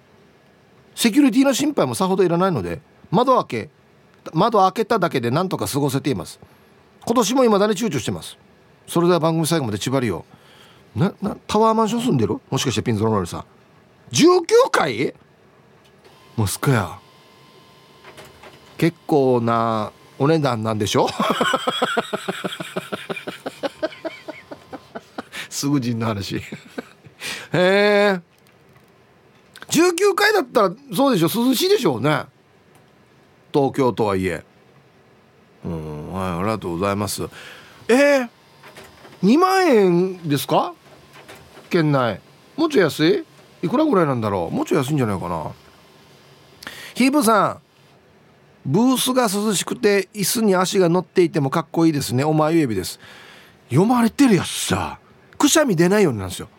[0.95, 2.79] セキュリティの心配もさほどいらないので
[3.11, 3.69] 窓開け
[4.33, 6.39] 窓開けただけでなんとか過ごせています。
[7.05, 8.37] 今年も未だに躊躇してます。
[8.87, 10.23] それでは番組最後まで縛りよ
[10.97, 12.39] ななタワーマンション住んでる？
[12.49, 13.45] もしかしてピンズロールさん
[14.11, 15.13] 19階？
[16.35, 16.99] モスクや。
[18.77, 21.07] 結構なお値段なんでしょ？
[25.49, 26.37] すぐ人の話。
[26.37, 26.41] へ
[27.53, 28.21] え。
[29.69, 31.45] 19階だったらそうでしょ？
[31.45, 32.25] 涼しいでしょうね。
[33.53, 34.43] 東京とはいえ。
[35.65, 37.23] うんはいありがとうございます。
[37.87, 38.29] えー、
[39.23, 40.73] 2万円ですか？
[41.67, 42.19] 県内
[42.55, 43.23] もうちょい安い？
[43.61, 44.55] いくらぐらいなんだろう？
[44.55, 45.51] もうちょい安いんじゃないかな。
[46.95, 47.61] ヒープさん。
[48.65, 52.23] ブースが涼しくて椅子に足が乗っていてもかっこいいですね。
[52.25, 52.99] お前指です。
[53.69, 54.99] 読まれてるやつさ。
[55.37, 56.49] くしゃみ出ないようになんですよ。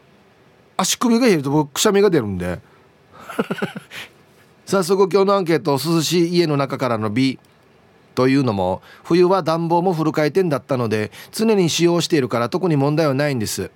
[0.76, 2.60] 足首が減ると僕くしゃみが出るんで。
[4.64, 7.38] 早速今日のアンケート涼しい家の中からの B
[8.14, 13.70] というのも冬は暖房もフル回転だったので常に使用しているから特に問題はないんです。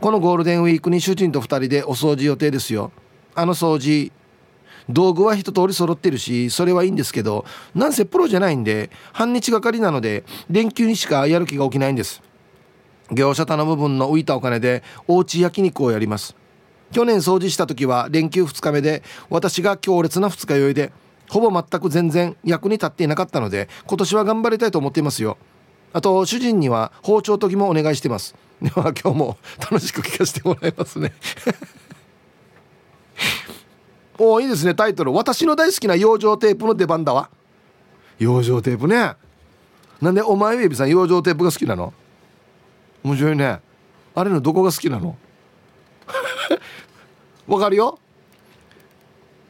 [0.00, 2.92] このゴールデンウィークに主人と2人でお掃除予定ですよ。
[3.34, 4.12] あの掃除
[4.88, 12.22] 道具は一通り揃ってるしそれはいいんですけどなんせプロじゃないんで半日がかりなので連休にしかやる気が起きないんです。
[13.10, 16.36] 業者頼む分の浮いたお金でおうち焼肉をやります。
[16.92, 20.92] 去年掃除した時は連休2日目で私が強烈な二日酔いで
[21.28, 25.36] ほぼ全く全然役に立っていなかったので今年は頑張りたいと思っていますよ。
[25.92, 28.34] あと主人には包丁研ぎもお願いしてます。
[28.62, 31.12] では今日も楽しく聞かせてもらいますね。
[34.18, 35.12] おいいですねタイトル。
[35.12, 37.28] 私の大好きな養生テープの出番だわ。
[38.18, 39.14] 養生テープね。
[40.00, 41.92] なんでお前ベビさん養生テープが好きなの？
[43.02, 43.60] 面白いね。
[44.14, 45.16] あれのどこが好きなの？
[47.46, 47.98] わかるよ。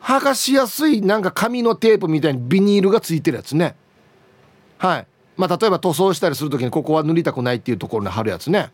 [0.01, 3.77] 剥がしやすいなんか紙のテープみたいにビニールがついてるやつね。
[4.79, 5.07] はい。
[5.37, 8.71] まあ例えば塗装したりする時にここは塗りたくないっていうところに貼るやつね。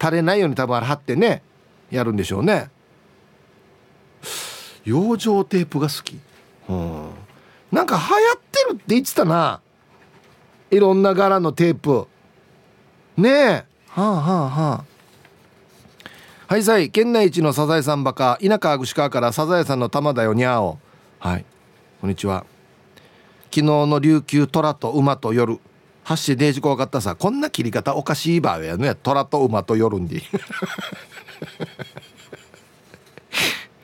[0.00, 1.42] 垂れないように多分あれ貼ってね
[1.90, 2.70] やるんでしょうね
[4.84, 6.18] 養生テープが好き
[6.68, 7.10] うん
[7.72, 7.86] なん。
[7.86, 9.60] か流行ってるって言ってたな
[10.70, 11.02] いろん。
[11.02, 12.06] な柄のテープ
[13.16, 14.84] ねえはあはあはあ
[16.46, 18.04] はいさい県内一のサザエさん。
[18.04, 20.78] バカ田舎串川からサザエさんの玉だよにゃお
[21.18, 21.44] はい
[22.00, 22.46] こんにちは
[23.50, 25.58] 昨日の琉球虎と馬と夜
[26.08, 27.16] ハッシュデージ怖かったさ。
[27.16, 28.94] こんな切り方おかしいばやね。
[28.94, 30.22] 虎と馬と夜んで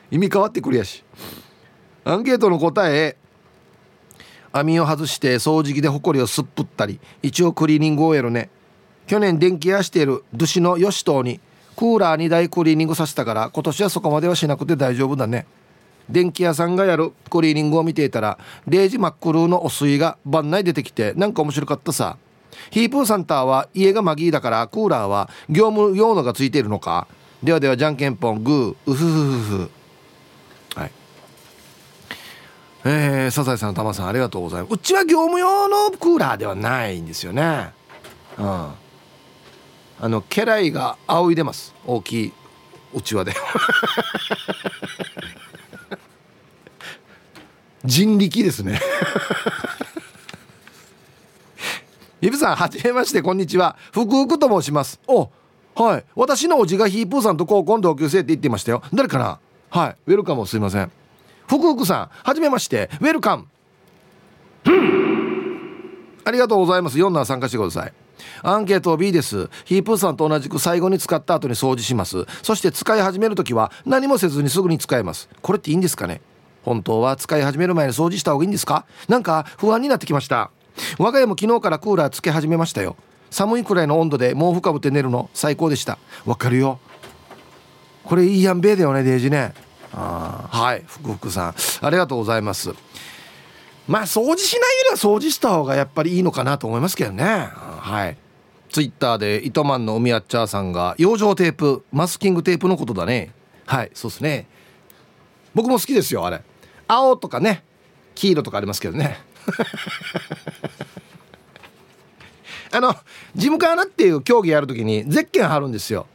[0.09, 1.03] 意味変わってくるやし。
[2.03, 3.15] アンケートの答え
[4.51, 6.99] 網を外して掃除機でホコリをすっぷったり。
[7.21, 8.49] 一応クリーニングをやるね。
[9.05, 11.39] 去年電気屋している逗子の吉藤に
[11.75, 15.45] クーラー2台クリーニングさせたから今年はそこまではしなくて大丈夫だね。
[16.09, 18.37] 電気屋さんがやるクリーニングを見ていたら
[18.67, 22.17] 0時真っ黒のお水が番内出てきてなんか面白かったさ。
[22.71, 27.07] ヒープーサンターは家がマギーだからクーラーは業務用のがついているのか。
[27.43, 29.71] ではではじゃんけんぽんグーウフフフフ。
[30.75, 30.91] はい。
[32.85, 34.73] えー、サザエさんのたまさんありがとうございます。
[34.73, 37.71] うちは業務用のクーラーではないんですよね。
[38.37, 38.45] うん。
[38.45, 38.75] あ
[40.09, 41.73] の家来が仰いでます。
[41.85, 42.33] 大きい
[42.93, 43.33] うちわで。
[47.85, 48.79] 人力ですね。
[52.21, 53.77] イブさんはじめましてこんにちは。
[53.91, 54.99] 福福と申します。
[55.07, 55.29] お
[55.75, 56.05] はい。
[56.15, 58.81] 私のおじがヒープーさんと高校の同級生って言ってましたよ。
[58.93, 59.39] 誰かな？
[59.69, 59.95] はい。
[60.07, 60.91] ウェルカムすいません。
[61.47, 62.89] 福福さんはじめまして。
[63.01, 63.45] ウェルカム。
[66.23, 66.97] ありがとうございます。
[66.97, 67.93] 4な参加してください。
[68.41, 69.49] アンケート B です。
[69.65, 72.25] ヒープーさんと同じく最後に使った後に掃除します。
[72.41, 75.29] そして使い始める時は何もせずにすぐに使えます。
[75.43, 76.21] これっていいんですかね？
[76.65, 78.85] 本当は使い始める前に掃除した方がいいんですか？
[79.07, 80.49] なんか不安になってきました。
[80.97, 82.97] 我が家も昨日からクーラーつけ始めましたよ。
[83.29, 85.97] 寒いくらいの温度で毛布かぶって寝るの最高でした。
[86.25, 86.79] わかるよ。
[88.03, 89.53] これいいやんべえだよねデージね。
[89.93, 91.55] あはい福福さん。
[91.81, 92.73] ありがとうございます。
[93.87, 97.23] まあ掃除しないよりは掃除した方がやっぱりいいのかなと思いますけどね。
[97.23, 98.17] はい。
[98.71, 103.31] ツイッターで糸満の海やっちゃーさんが養生テープマスキングテープのことだね。
[103.65, 104.47] はいそうですね。
[105.53, 106.41] 僕も好きですよあれ。
[106.87, 107.63] 青とかね
[108.15, 109.17] 黄色とかありますけどね。
[112.71, 112.93] あの
[113.35, 116.07] 事務官っていう競技やるときにゼッケン貼るんですよ。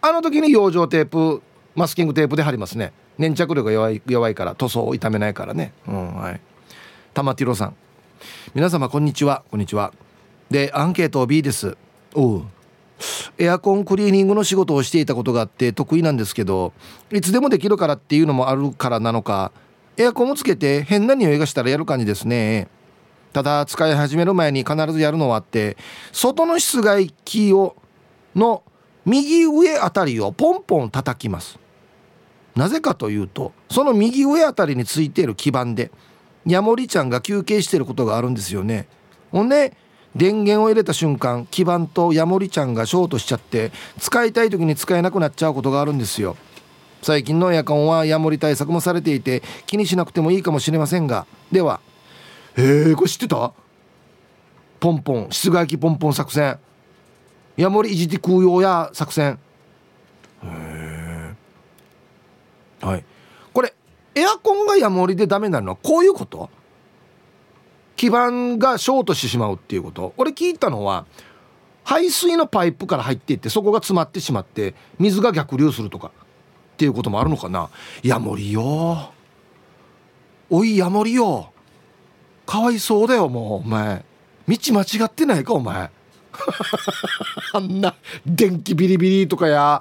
[0.00, 1.42] あの時に養生テープ
[1.74, 2.92] マスキングテープで貼りますね。
[3.18, 5.72] 粘着力が弱い弱いから塗装を傷めないからね。
[5.86, 6.40] うんはい。
[7.14, 7.76] 玉ティロさん。
[8.54, 9.42] 皆様こんにちは。
[9.50, 9.92] こんにちは。
[10.50, 11.76] でアンケート B です。
[12.14, 12.46] おう。
[13.38, 16.72] エアコンクリーニングの仕事をしていたことがあって得意なんですけど
[17.10, 19.50] いつでもできるからっていうのもあるからなのか
[19.96, 22.68] エアコンをつけて変な匂いがしたらやる感じですね。
[23.32, 25.76] ただ使い始める前に必ずやるのはあって
[26.12, 27.76] 外の室外機を
[28.34, 28.62] の
[29.04, 31.58] 右上あたりをポンポン叩きます。
[32.54, 35.90] なぜかというとその右上あたりについている基板で
[36.46, 38.86] ヤモリちゃんが休憩していることがあるんですよね。
[39.30, 39.76] ほんで
[40.14, 46.36] 電源を入れた瞬間基板とヤモリちゃんがショートしちゃって使いたい時に使えなくなっちゃうことがあるんですよ。
[47.02, 51.26] 最近のエアコンはヤモリ対策もされていて気にしなくてもいいかもしれませんが。
[51.50, 51.80] では
[52.56, 53.52] へえこれ知ってた？
[54.78, 56.58] ポンポン室外機ポンポン作戦。
[57.56, 59.38] ヤモリいじって空用や作戦。
[60.44, 61.34] へ
[62.82, 63.04] えはい。
[63.52, 63.74] これ
[64.14, 66.50] エアコンがヤモリでダメなのはこういうこと？
[67.96, 70.14] 基板がショートしてしまうっていうこと。
[70.16, 71.06] 俺聞いたのは
[71.84, 76.12] 排水のパイプから入っていってそこが詰まってしまって水が逆流するとか。
[76.82, 77.70] っていうこともあるのかな？
[78.02, 79.12] ヤモリよ。
[80.50, 81.52] おいヤモリよ。
[82.44, 84.04] かわいそうだよもうお前。
[84.48, 85.90] 道間違ってないかお前。
[87.54, 87.94] あんな
[88.26, 89.80] 電気ビリビリとかや。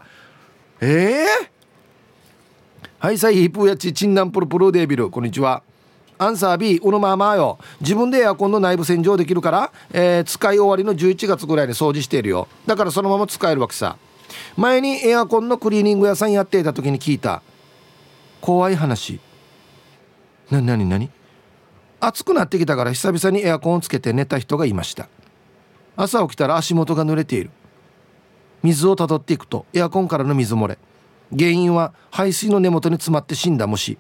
[0.80, 5.10] ええー、はいさいヒプーやちチンナンプルプルデービル。
[5.10, 5.64] こんにちは。
[6.20, 7.58] アンサー B うのままよ。
[7.80, 12.48] 自分でエアコンの内部洗浄できるから、えー、使い終わりの11月ぐらいに掃除しているよ。
[12.68, 13.98] だからそのまま使えるわけさ。
[14.58, 17.42] 前にエアコンのクリーニング屋さんやっていた時に聞いた
[18.42, 19.20] 怖い話。
[20.50, 21.10] なになになに？
[22.00, 25.08] 暑くなってきたから久々にエアコンをつけて寝た人がいました。
[25.96, 27.52] 朝起きたら足元が濡れている。
[28.64, 30.78] 水をたどっていくとエアコンからの水漏れ。
[31.32, 33.98] 原因は排水の根元に詰まって死んだ虫。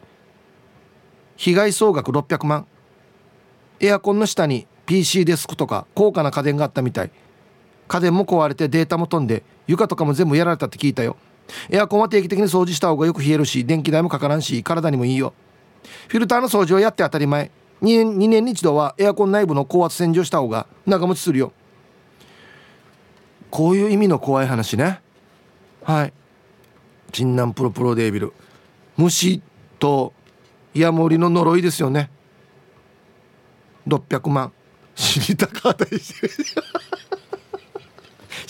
[1.38, 2.68] 被害総額600万。
[3.80, 7.12] エアコンの下に PC デスクとか高価な家電があったみたい。
[7.92, 11.18] 家電も壊れてデータも飛んで床とかも全部やられたって聞いたよ。
[11.70, 15.34] エアコンは定期的に掃除した方がよく冷えるし電気代もかからんし体にもいいよ。
[16.08, 17.52] フィルターの掃除をやって当たり前。
[17.82, 21.52] 2, 年2年に一度はエアコン内部の高圧洗浄した方が長持ちするよ。
[23.50, 25.02] こういう意味の怖い話ね。
[25.84, 26.14] はい。
[27.12, 28.32] チンナンプロプロデービル。
[28.96, 29.42] 虫
[29.80, 30.14] と
[30.74, 32.10] ヤモリの呪いですよね。
[33.86, 34.54] 600万。
[34.96, 36.34] 死にたか値してる。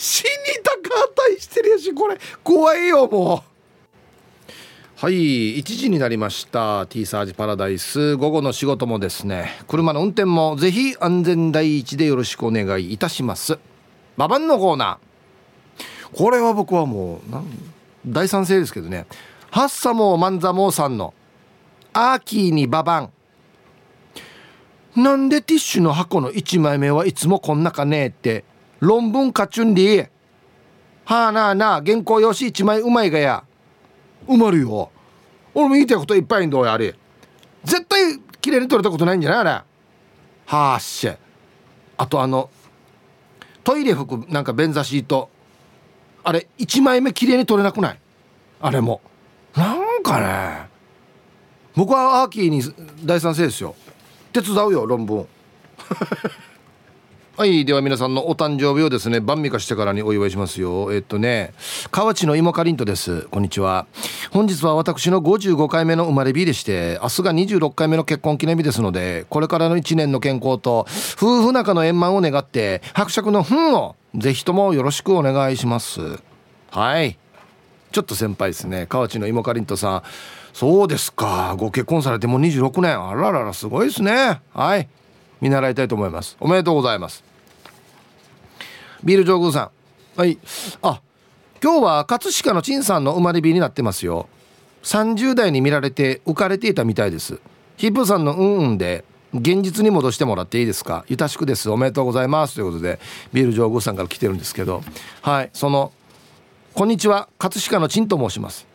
[0.02, 0.28] 死に
[0.64, 2.18] たか値してるやしこれ。
[2.42, 4.52] 怖いよもう。
[4.96, 6.88] はい1時になりました。
[6.88, 8.16] T サージパラダイス。
[8.16, 9.52] 午後の仕事もですね。
[9.68, 13.60] 車の運転もぜひ安全第一でよろしくお願いいたします。
[14.16, 16.16] ババンのコーナー。
[16.16, 17.20] これは僕はもう
[18.04, 19.06] 大賛成ですけどね。
[19.52, 21.14] ハッサモーマンザモーさんの
[21.92, 23.10] アーキーにババン
[24.96, 28.50] なんでティッシュの箱の1枚目はいつもこんなかねえって。
[28.82, 30.00] 論文かちゅんり
[31.04, 33.44] はあなあなあ原稿用紙1枚うまいがや。
[34.26, 34.90] うまるよ。
[35.54, 36.96] 俺も言いたいこといっぱいんどうやあれ
[37.62, 39.50] 絶対綺麗に撮れたことないんじゃないあれ。
[39.50, 39.64] は
[40.46, 41.08] あっし
[41.96, 42.50] あとあの
[43.62, 45.30] トイレ服なんか便座シート。
[46.24, 47.98] あれ1枚目綺麗に撮れなくない？
[48.60, 49.00] あれも。
[49.54, 50.66] なんかね。
[51.76, 52.62] 僕はアーキーに
[53.04, 53.76] 大賛成ですよ。
[54.32, 55.28] 手伝うよ論文。
[57.34, 60.92] はいでは皆さんのお誕生日をですね晩味化してからにお祝いしますよ。
[60.92, 61.54] えっとね
[61.90, 63.22] 河内の芋かりんとです。
[63.30, 63.86] こんにちは。
[64.32, 70.80] 本日は私の55回目の生まれ日でして明日が26回目の結婚記念日ですのでこれからの1年の健康と
[71.16, 76.20] 夫婦仲の円満を願って伯爵の「ふん」をぜひともよろしくお願いします。
[76.70, 77.16] はい。
[77.92, 78.84] ちょっと先輩ですね。
[78.86, 80.02] 河内の芋かりんとさん。
[80.52, 81.54] そうですか。
[81.56, 83.02] ご結婚されてもう26年。
[83.02, 84.42] あらららすごいですね。
[84.52, 84.86] はい。
[85.42, 86.36] 見習いたいと思います。
[86.38, 87.24] おめでとうございます。
[89.02, 89.70] ビール上宮さ
[90.16, 90.18] ん。
[90.20, 90.38] はい。
[90.82, 91.02] あ
[91.60, 94.28] 今日は葛飾の陳さんの生まれ日になってますよ。
[94.84, 97.40] 30代に見られて浮かれていたみたいです。
[97.76, 101.04] ヒープさんのうんうんで現実に戻してもらっていいですか？
[101.08, 101.68] ゆたしくです。
[101.70, 102.54] おめでとうございます。
[102.54, 103.00] ということで
[103.32, 104.84] ビール上宮さんから来てるんですけど。
[105.22, 105.50] はい。
[105.52, 105.92] その
[106.72, 107.28] こんにちは。
[107.38, 108.68] 葛飾の陳と申します。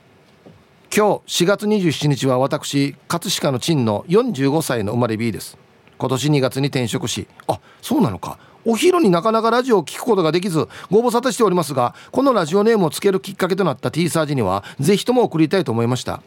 [0.94, 5.58] 今日4月27日は私葛飾の陳の45歳の生まれ B です。
[5.98, 8.38] 今年2月に転職しあそうなのか。
[8.66, 16.22] お昼になかなかラジオを聞くことができずご無沙汰しておりますがこのラジオネームをつけるきっかけとなった T サージにはぜひとも送りたいと思いました。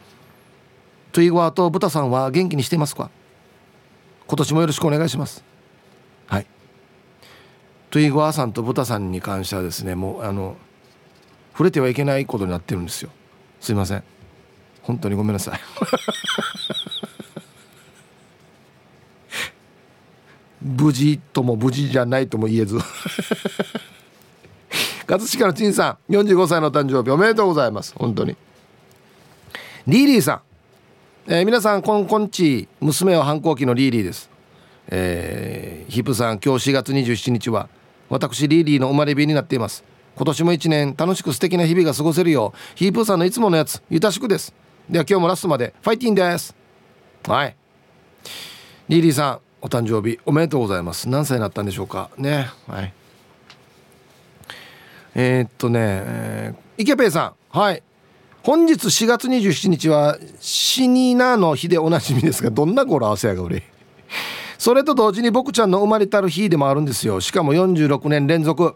[1.11, 3.11] トゥイゴアとブタさんは元気にしていますか？
[4.25, 5.43] 今年もよろしくお願いします。
[6.27, 6.47] はい。
[7.91, 10.55] トゥイゴアさんとブタさんに関してはですねもうあの
[11.51, 13.11] 触れてはいけないことになってるんですよ。
[13.59, 14.03] すいません。
[14.81, 15.59] 本当にごめんなさい。
[20.61, 22.77] 無事とも無事じゃないとも言えず。
[25.07, 27.93] 葛飾の陳さん45歳の誕生日おめでとうございます。
[27.97, 28.37] 本当に。
[29.87, 30.41] リーリーさん、
[31.31, 34.29] えー、皆さんこんこんち娘は反抗期のリーリーです。
[34.87, 37.67] えー、ヒープーさん今日4月27日は
[38.09, 39.83] 私リーリーの生まれ日になっています。
[40.15, 44.53] 今年も1年楽しく素敵な日々が過ごせるようヒープーさんのいつものやつゆたしくです。
[44.89, 46.55] では今日もラストまでファイティンです。
[47.27, 47.55] はい。
[48.87, 51.07] リーリーさんお誕生日おめでとうございます。
[51.07, 52.09] 何歳になったんでしょうか。
[52.17, 52.49] ね。
[52.67, 52.93] はい。
[55.13, 57.57] えー、っとね、えー、池ペイさん。
[57.57, 57.83] はい。
[58.43, 63.63] 本日4月27日は死になの日でおなじみですがどんな語呂合わせやが俺。
[64.57, 67.21] それと同時に僕ちゃんの生まれたる日でもあるんですよ。
[67.21, 68.75] しかも46年連続。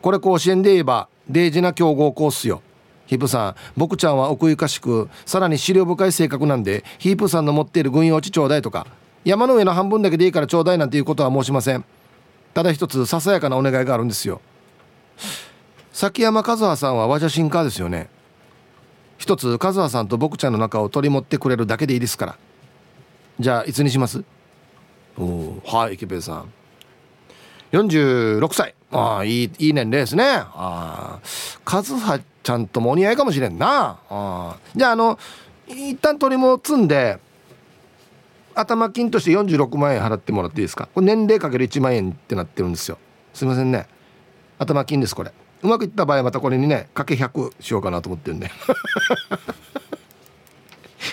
[0.00, 2.62] これ甲子園で言えばデイジな強豪校っすよ。
[3.06, 8.86] ヒープさん僕ちゃんは奥ゆかしくさらに資料深い性格なんでヒープさんの持っている軍用地ちょうだいとか。
[9.26, 11.84] 山の上の半分だけでいいからちょうだいなんていうことは申しません。
[12.54, 14.40] ただ一つささやかなお願いがあるんですよ。
[15.92, 18.08] 崎山和葉さんは和写真家ですよね。
[19.18, 22.36] 一つ和葉さんと僕ちゃんの中を取り持ってくれるだけでいいですから。
[23.40, 24.22] じゃあいつにします？
[25.18, 26.52] おはい池部さん。
[27.72, 28.76] 46歳。
[28.92, 30.24] ああいいいい年齢ですね。
[30.24, 31.20] ああ
[31.64, 33.66] 和葉ちゃんともお似合いかもしれんな。
[33.68, 35.18] ああじゃああの
[35.66, 37.18] 一旦鳥も積んで
[38.56, 40.88] 頭金として46万円払ってもらっていいですか？
[40.94, 42.98] これ年齢かける1万円ってなってるんですよ。
[43.34, 43.86] すいませんね。
[44.58, 45.32] 頭金ですこれ。
[45.62, 48.50] うまくいった場合またこれにねかけ100しようかなと思ってるんで。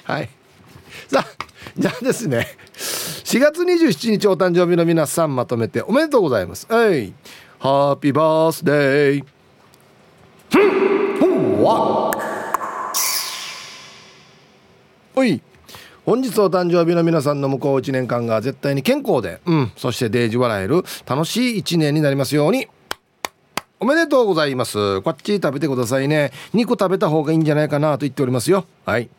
[0.05, 0.29] はい。
[1.07, 1.25] さあ
[1.77, 2.47] じゃあですね。
[2.75, 6.67] 4月27日お誕生日の皆さんまとめておめでとうございます。
[6.71, 7.13] はい。
[7.59, 9.25] ハッピーバースデー
[10.51, 11.19] ふん。
[11.19, 12.11] ほわ
[15.15, 15.41] おい。
[16.05, 22.67] 本日お誕生日の皆さんの向こう1年間が絶対に健康で、うん、そしてデージ笑える楽しい1年になりますように。
[23.79, 25.01] おめでとうございます。
[25.01, 26.31] こっち食べてくださいね。
[26.53, 28.65] 2個食べた方がいいんじゃないかなと言っておりますよ。
[28.85, 29.09] はい。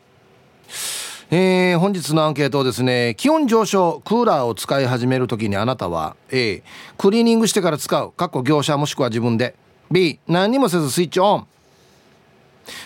[1.31, 3.15] えー、本日のアンケートですね。
[3.17, 6.61] 気温上昇、クーラーを使い始めるときにあなたは A、
[6.97, 9.55] クリーニングしてから使う、かっこ業者もしくは自分で。
[9.91, 11.47] B、何にもせずスイッチオン。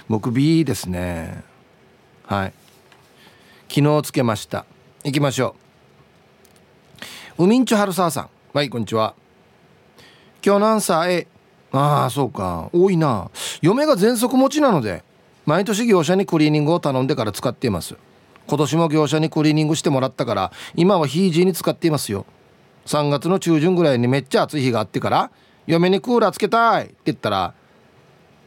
[0.08, 1.44] 僕 B ですね。
[2.26, 2.54] はい。
[3.72, 4.66] 昨日つけました。
[5.04, 5.56] 行きましょ
[7.38, 7.44] う。
[7.44, 8.30] ウミンチュ春沢さん。
[8.52, 9.14] はいこんにちは。
[10.44, 11.28] 今日のアンサー A
[11.72, 12.72] ああそうか。
[12.74, 13.30] 多いな。
[13.62, 15.04] 嫁が喘息持ちなので
[15.46, 17.96] 毎年業者にクリーニングを頼んでから使っています。
[18.48, 22.26] 今年も業者にクリーニングしてもらったから今はヒージーに使っていますよ。
[22.88, 25.32] 3月の中旬ぐらいにめっちゃ暑い日があってから
[25.68, 27.54] 嫁にクーラーつけたいって言ったら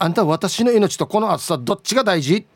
[0.00, 2.38] あんた私の命とこの暑さどっちが大事？
[2.38, 2.51] って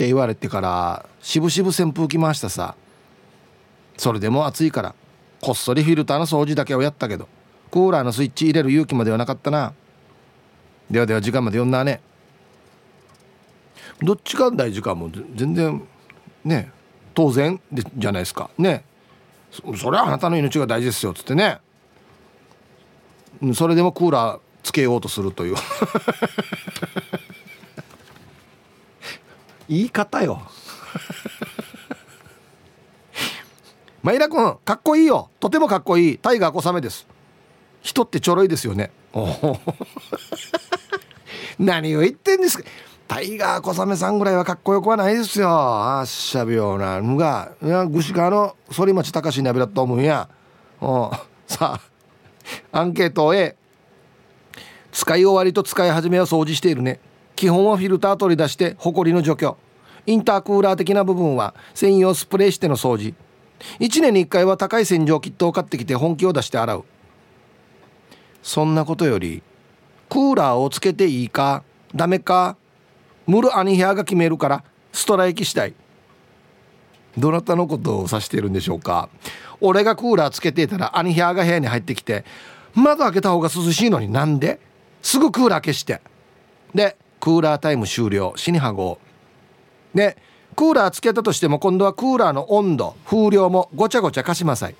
[0.00, 2.74] って言われてからしぶしぶ扇風機回したさ。
[3.98, 4.94] それでも暑いから
[5.42, 7.28] こっそりフィルターの掃除だけをやったけど
[7.70, 9.74] クーラーのスイッチ入れる勇気まではなかったな。
[10.90, 12.00] ではでは時間まで読んだね。
[14.00, 15.82] どっちが大事かも全然
[16.46, 16.72] ね
[17.12, 18.48] 当然でじゃないですか。
[18.56, 18.86] ね。
[19.52, 21.58] それはあなたの命が大事ですよっつってね。
[23.52, 25.56] それでもクーラーつけようとするという。
[29.70, 30.42] 言い方よ。
[34.02, 35.30] マイラ君かっこいいよ。
[35.38, 36.18] とてもかっこいい。
[36.18, 37.06] タイガー小雨です。
[37.80, 38.90] 人ってちょろいですよね。
[41.58, 42.64] 何を言ってんですか。
[43.06, 45.50] タイガー小雨さんぐらいはかっこよくはないですよ。
[45.50, 47.52] あっしゃびようなのが。
[47.62, 50.28] いやぐしかの反町隆史にやびらと思うんや
[51.46, 51.80] さあ
[52.72, 53.56] アンケート A
[54.90, 56.98] 使い終わりと使い始めは掃除しているね。
[57.40, 59.56] 基本はフィルター取り出してホコリの除去。
[60.06, 63.14] インタークーラー的な部分は専用スプレーしての掃除。
[63.78, 66.84] 1年に1回は高い洗浄キットを買ってきて本気を出して洗う。
[68.42, 69.42] そんなことより
[70.08, 71.62] クーラーをつけていいか
[71.94, 72.56] ダメか
[73.26, 75.74] ムルアニヘアが決めるからストライキしたい。
[77.18, 79.08] どなたのことを指しているんでしょうか。
[79.60, 82.24] 俺がクーラーつけていたらアニヒャーが部屋に入ってきて
[82.74, 84.58] 窓開けた方が涼しいのになんで？
[85.02, 86.00] すぐクーラー消して。
[86.74, 88.32] でクーラータイム終了。
[88.36, 88.98] 死にはご
[89.94, 90.16] で
[90.56, 94.74] クーラーつけたとしても今度はクーラーの温度風量もごちゃごちゃ貸しまさい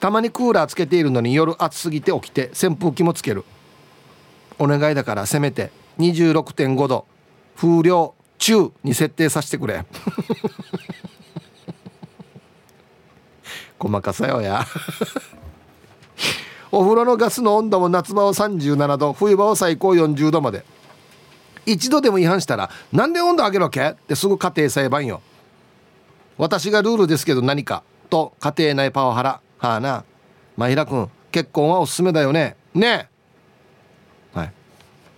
[0.00, 3.44] たまにクーラーつけているのに夜暑すぎて起きて扇風機もつける。
[4.58, 7.06] お願いだからせめて26.5度
[7.56, 9.84] 風量中に設定させてくれ。
[13.78, 14.66] 細かさよや。
[16.72, 20.64] お風呂のガスの温度も夏場は37度冬場は最高40度まで。
[21.66, 25.20] 一度でも違反したら「なんで温度上げるわけ?」ってすぐ家庭裁判よ。
[26.38, 27.82] 私がルールですけど何か？
[28.08, 29.40] と家庭内パワハラ。
[29.58, 30.04] はあな。
[30.56, 32.56] 真平君結婚はおすすめだよね？
[32.74, 33.08] ね
[34.32, 34.52] はい。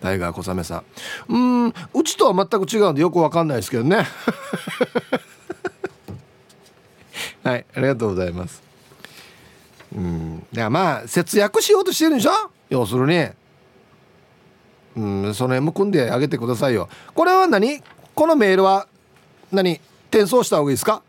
[0.00, 0.84] タイガー小雨さん。
[1.28, 1.38] う
[1.68, 1.74] んう
[2.04, 4.06] ちとは全く違うんでよくわかんないですけどね。
[7.44, 8.62] はいありがとうございます。
[9.94, 10.38] うん。
[10.40, 12.32] だからまあ節約しようとしてるんでしょ？
[12.68, 13.28] 要するに。
[14.96, 16.88] うんその辺も組んであげてくださいよ。
[17.14, 17.82] これは何？
[18.14, 18.86] このメールは
[19.50, 19.80] 何？
[20.10, 21.02] 転送した方がいいですか？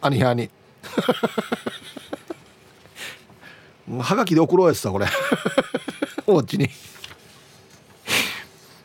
[0.00, 0.48] アニハに。
[4.00, 5.06] はがきで送ろうやつさこれ。
[6.26, 6.68] おうちに。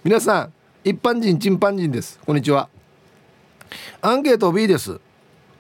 [0.04, 2.20] 皆さん一般人チンパンジンです。
[2.26, 2.68] こんにちは。
[4.02, 5.00] アンケート B です。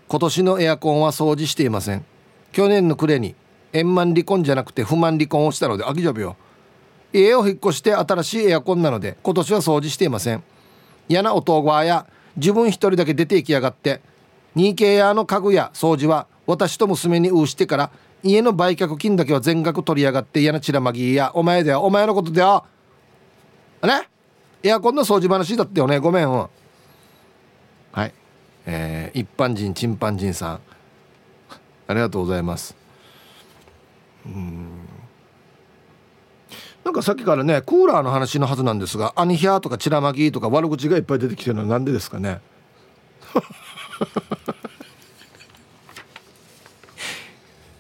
[0.08, 2.04] 今年のエアコンは掃除していません。
[2.52, 3.34] 去年の暮れに
[3.72, 6.36] 円満離婚じゃなくて不満離婚をしたので飽きじゃぶよ
[7.14, 10.44] 家を引っ越して新しいエアコンなので今年は掃除していません。
[11.10, 12.06] 嫌な音がや
[12.38, 14.02] 自分一人だけ出て行きやがって。
[14.56, 17.92] 2K 屋の家具や掃除は私と娘にうしてから
[18.24, 21.32] 家の売却金だけは全額取りやがって嫌なチラマギや。
[21.34, 21.82] お前だよ。
[21.82, 22.66] お前のことだよ。
[23.84, 24.10] ね？
[24.64, 25.98] エアコンの掃除話だってよね。
[26.00, 26.30] ごめん。
[26.30, 26.50] は
[28.06, 28.14] い。
[28.66, 30.60] えー、一般人チンパンジンさん。
[31.88, 32.76] ありがとうございます。
[34.26, 34.81] うん。
[36.84, 42.42] なんかさっきからねクーラーの話のはずなんですがアニヒャーとかチラマギとか悪口がいっぱい出てきてるのはなんでですかね？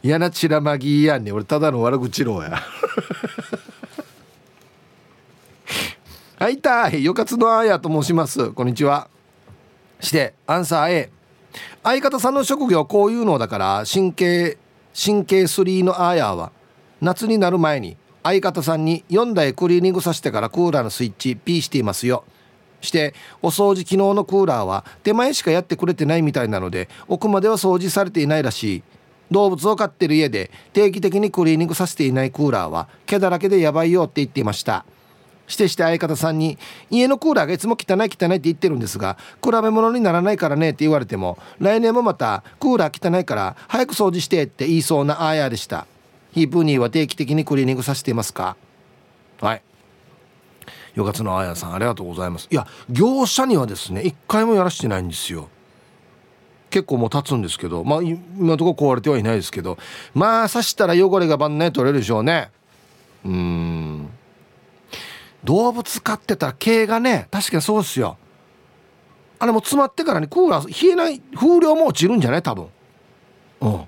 [0.03, 2.59] 嫌なチラマギやんに俺ただの悪口ろうや。
[6.39, 7.03] はいたい。
[7.03, 8.49] よかつのあやと申します。
[8.51, 9.07] こんにちは。
[9.99, 11.11] してアンサー A
[11.83, 14.57] 相方さんの職業こういうのだから神経
[14.99, 16.51] 神経3のあやは
[16.99, 22.23] 夏になる前に相方さんに4台クリーニングさせてからクーラーのスイッチ P していますよ。
[22.81, 28.83] してお掃除機能のクーラーは手前しかやってくれてないみたいなので奥までは掃除されていないらしい。
[29.29, 34.85] 動物を飼ってる家で定期的にクリーニングさせていないクーラーは毛だらけでやばいよって言っていました。
[35.47, 36.57] してして相方さんに
[36.89, 45.85] 家のクーラーがいつも汚い汚いって言ってるんですが比べ物にならないからねって言われても来年もまたクーラー汚いから早く掃除してって言いそうなあやでした。
[46.31, 48.55] ヒープニーは定期的にクリーニングさせていますか？
[49.39, 49.61] はい。
[50.95, 52.47] よかつのあやさんありがとうございます。
[52.51, 55.49] いや業者にはですね一回もやらしてないんですよ。
[56.69, 59.77] 結構もう経つんですけどまあ今のところ壊れてはいないですけど
[60.13, 62.49] まあ刺したら汚れが晩年取れるでしょうね。
[63.25, 64.09] うん。
[65.43, 68.17] 動物飼ってたら毛がね確かにそうですよ。
[69.39, 72.43] あれも詰まってからにクーラー冷えない風量も落ちるんじゃない？
[72.43, 72.67] 多分。
[73.61, 73.81] うん。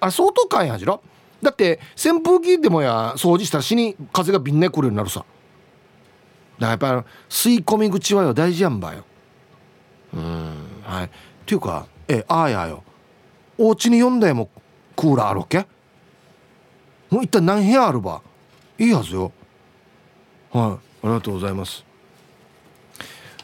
[0.00, 1.02] あれ相当かんやじろ
[1.44, 5.24] だって扇風機でもや掃除したら死に風がびんねくるようになるさ。
[6.58, 9.04] だからやっぱ吸い込み口はよ大事やんばよ。
[10.14, 11.04] うんはい。
[11.04, 11.08] っ
[11.46, 12.82] ていうかえああやよ。
[13.58, 14.48] お家に4台も
[14.96, 15.66] クーラーあるわけ？
[17.10, 18.22] もう一体何部屋あるば？
[18.78, 19.30] いいはずよ。
[20.50, 20.70] はい。
[20.70, 21.84] ありがとうございます。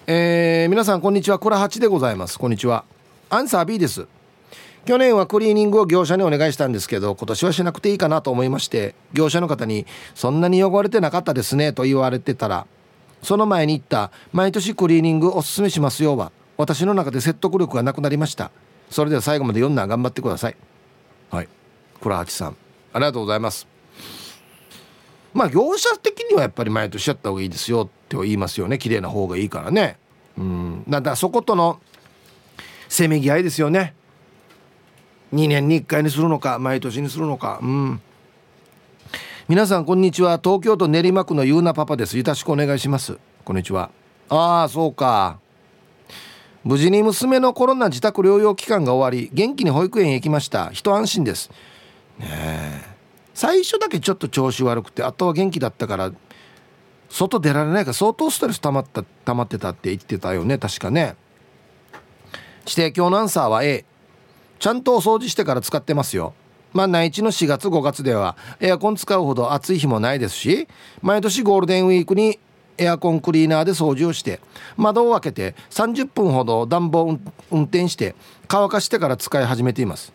[0.07, 1.39] えー、皆さんこんにちは。
[1.39, 2.39] 倉八でございます。
[2.39, 2.85] こんにちは。
[3.29, 4.09] アンサー B です。
[4.87, 12.67] 去年はクリーニングを業者にお願いしたんですけど今年はしなくていいかなと思いまして業者の方に「そんなに汚れてなかったですね」と言われてたら
[13.23, 18.51] その前に言った「毎年クリーニングおすすめしますよ」は私の中で説得力がなくなりました。
[18.91, 20.57] それでは最後まで読んだら頑張ってください。
[21.31, 21.49] はい。
[22.03, 22.57] 倉八さん。
[22.93, 23.67] ありがとうございます。
[25.33, 28.79] まあ業者的にはやっぱり毎年やった方がいいですよって言いますよね。
[28.79, 29.97] 綺麗な方がいいからね。
[30.37, 30.85] うん。
[30.89, 31.81] だからそことの
[32.91, 33.95] せめぎ合いですよね
[35.33, 37.61] 2年に1回にするのか毎年にするのか。
[37.63, 38.01] うん。
[39.49, 40.41] 皆さんこんにちは。
[40.43, 42.17] 東京都練馬区のゆうなパパです。
[42.17, 43.19] よろしくお願いします。
[43.45, 43.91] こんにちは。
[44.29, 45.39] ああそうか。
[46.63, 50.71] 無事に娘のコロナ自宅療養期間が終わり元気に保育園へ行きました。
[50.73, 51.51] 一安心です。
[52.19, 52.91] ねえ。
[53.35, 56.13] 最初だけちょっと調子悪くてあとは元気だったから
[57.09, 60.59] 外出られないから相当ストレス溜まった溜まってたって言ってたよね。
[60.59, 61.17] 確かね。
[62.67, 63.85] して今日のアンサーは A
[64.61, 66.35] ちゃんとお掃除してから使ってますよ。
[66.73, 70.69] まあ内地の4月5月ではエアコン使うほど暑い日もないですし
[71.03, 72.39] 毎年ゴールデンウィークに
[72.79, 74.39] エアコンクリーナーで掃除をして
[74.77, 77.19] 窓を開けて30分ほど暖房
[77.51, 78.15] 運転して
[78.47, 80.13] 乾かしてから使い始めています。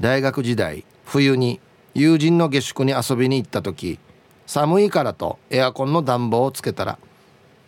[0.00, 1.60] 大学時代冬に
[1.94, 4.00] 友人の下宿に遊びに行った時
[4.46, 6.98] 寒いからとエアコンの暖房をつけたら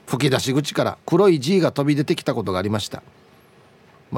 [0.07, 3.03] 吹き出し口から黒い G が飛び出てきたことがありました。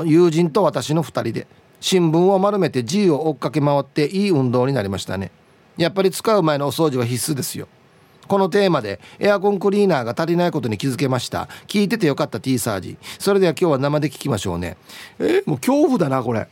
[0.04, 1.46] 友人と私の2人で
[1.80, 5.30] 新聞を丸めて G を追っかけ回っていい運動になりましたね。
[5.76, 7.68] やっぱり使う前のお掃除は必須ですよ。
[8.26, 11.48] このテーマでエアコンクリーナーが足りないことに気づけました。
[11.66, 12.98] 聞いててよかった T サージ。
[13.18, 14.76] それでは今日は生で聞きましょうね。
[15.20, 16.48] えもう恐怖だなこれ。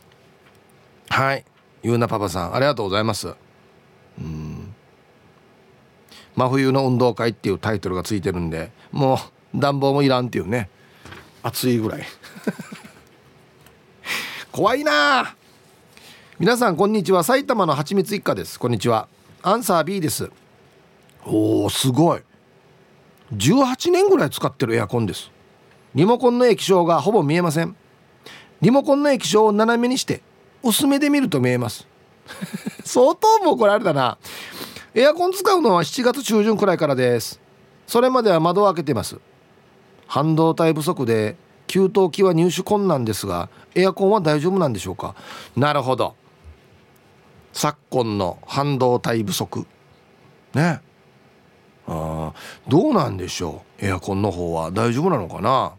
[1.09, 1.45] はい。
[1.83, 3.35] ゆうなパパさんありがとうございます。
[4.19, 4.73] うん。
[6.35, 9.19] 真冬の運動会っていうタイトルがついてるんでも
[9.53, 10.69] う暖房もいらんっていうね。
[11.43, 12.01] 暑いぐらい。
[14.55, 15.35] 怖いな。
[16.39, 17.25] 皆さんこんにちは。
[17.25, 18.57] 埼玉のはちみつ一家です。
[18.57, 19.09] こんにちは。
[19.43, 20.31] アンサー B です。
[21.25, 22.21] おおすごい。
[23.33, 25.29] 18年ぐらい使ってるエアコンです。
[25.93, 27.75] リモコンの液晶がほぼ見えません。
[28.61, 30.21] リモコンの液晶を斜めにして
[30.63, 31.85] 薄めで見ると見えます。
[32.85, 34.17] 相当もうこれあれだな。
[34.93, 37.41] エアコン使うのは7月中旬くらいからです。
[37.87, 39.19] それまでは窓を開けてます。
[40.07, 41.35] 半導体不足で
[41.75, 45.13] 給湯器は入手困難ですがエアコンは大丈夫なんでしょうか？
[45.57, 46.15] なるほど。
[47.51, 49.67] 昨今の半導体不足。
[50.53, 50.79] ね。
[51.85, 52.31] あ
[52.69, 53.85] どうなんでしょう？
[53.85, 55.73] エアコンの方は大丈夫なのかな？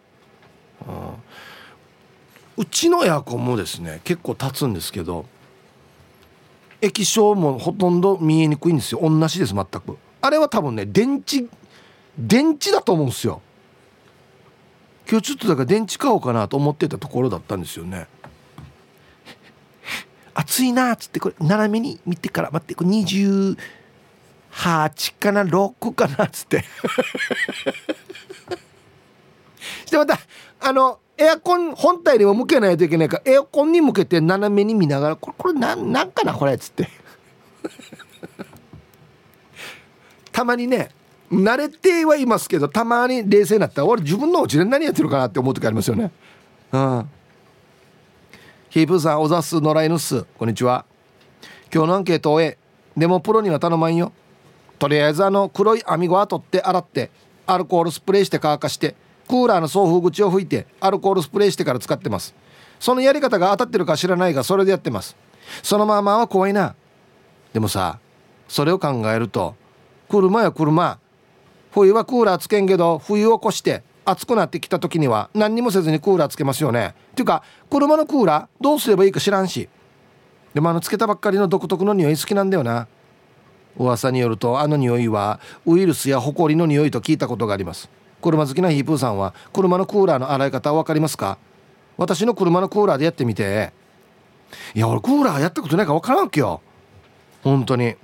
[2.59, 5.25] うちのエアコンもですね結構経つんですけど
[6.83, 9.01] 液晶もほとんど見えにくいんですよ。
[9.03, 9.97] 同じです全く。
[10.21, 11.47] あれは多分ね電池
[12.19, 13.41] 電池だと思うんですよ
[15.09, 18.09] 今日ちょっとだから電池買おうかなと思ってたところだったんですよね
[20.35, 23.57] 暑いなっつってこれ斜めに見てから待ってこれ28
[25.19, 26.65] かな6かなっつって。
[29.87, 30.19] してまた
[30.61, 36.91] あのエアコン本体でも向けないといけないからエアコンに向けて斜めに見ながらこれこれなんなんかなこれっつって。
[40.33, 40.91] たまにね
[41.31, 46.11] 慣れてはいますけどたまに冷静になったら俺自分のうちで何やってるかなって思う時ありますよね。
[46.73, 47.11] うん。
[48.71, 50.25] ヒープーさんおざす野良犬っす。
[50.39, 50.85] こんにちは。
[51.73, 52.59] 今日のアンケートをえ
[52.97, 54.13] でもプロには頼まんよ。
[54.79, 57.11] とりあえずあの黒い網ゴは取って洗って
[57.47, 58.95] アルコールスプレーして乾かして
[59.27, 62.35] クーラーの送風口を吹いてアルコールスプレーしてから使ってます。
[62.79, 65.17] そのやり方が当たってるか知らないがそれでやってます。
[65.63, 66.75] そのままは怖いな。
[67.53, 67.99] でもさ
[68.49, 69.57] それを考えると
[70.09, 70.99] 車や車
[71.77, 76.95] 冬はクーラーつけんけど冬を越して暑くなってきた時には何にもせずにクーラーつけますよね。
[77.13, 79.69] っていうか車のクーラーどうすればいいか知らんし。
[80.55, 82.89] でもあのつけたばっかりの独特の匂い好きなんだよな。
[83.77, 87.91] 噂によるとあの匂いはウイルスやホコリの匂いと聞いたことがあります。
[88.23, 91.37] 車好きなヒープーさんは車のクーラーの洗い方分かりますか？
[91.99, 93.75] 私の車のクーラーでやってみて。
[94.75, 96.63] いや俺クーラーやったことないから分からんけよ。
[97.45, 97.91] 本当に。
[97.91, 97.95] い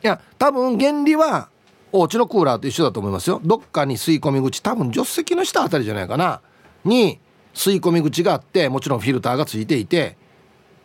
[0.00, 1.50] や多分原理は
[1.92, 3.40] お家のクーラーと一緒だと思いますよ。
[3.44, 6.40] どっかに吸い込み口多分助手席の下あたりじゃないかな。
[6.84, 7.20] に
[7.54, 10.16] 吸い込み口があってもちろんフィルターがついていて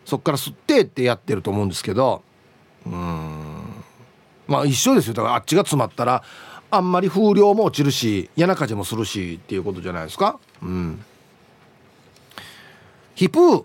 [0.04, 2.22] そっから吸ってってやってると思うんですけど。
[2.86, 2.94] うん。
[4.46, 5.14] まあ一緒ですよ。
[5.14, 6.22] だからあっちが詰まったら
[6.70, 10.38] あんまり風量も落ちるし嫌な風もするしっていうことじゃないですか。
[10.62, 11.04] うん。
[13.14, 13.64] ヒプー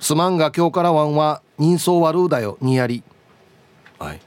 [0.00, 2.58] すまんが今日からワンは人相悪うだよ。
[2.60, 3.02] にやり。
[3.98, 4.20] はい。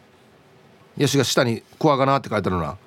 [0.98, 2.78] ヤシが下にクワガナって書いてあるな。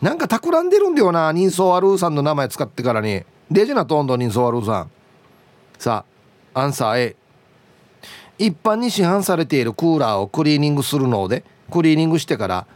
[0.00, 3.22] なんか企んでるんだよな人相悪うさんの名前使ってからに。
[3.50, 4.90] デジナトンド人相悪うさん。
[5.78, 6.04] さ
[6.54, 7.16] あアンサー A
[8.38, 12.66] 一般に市販されているクーラーをクリーニングするのでクリーニングしてから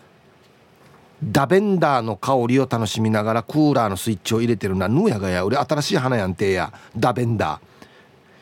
[1.23, 4.89] ダベンダーの香りを楽しみながらクーラーのスイッチを入れてるな。
[4.89, 7.78] ヌーヤがや俺新しい花やんてやダベンダー。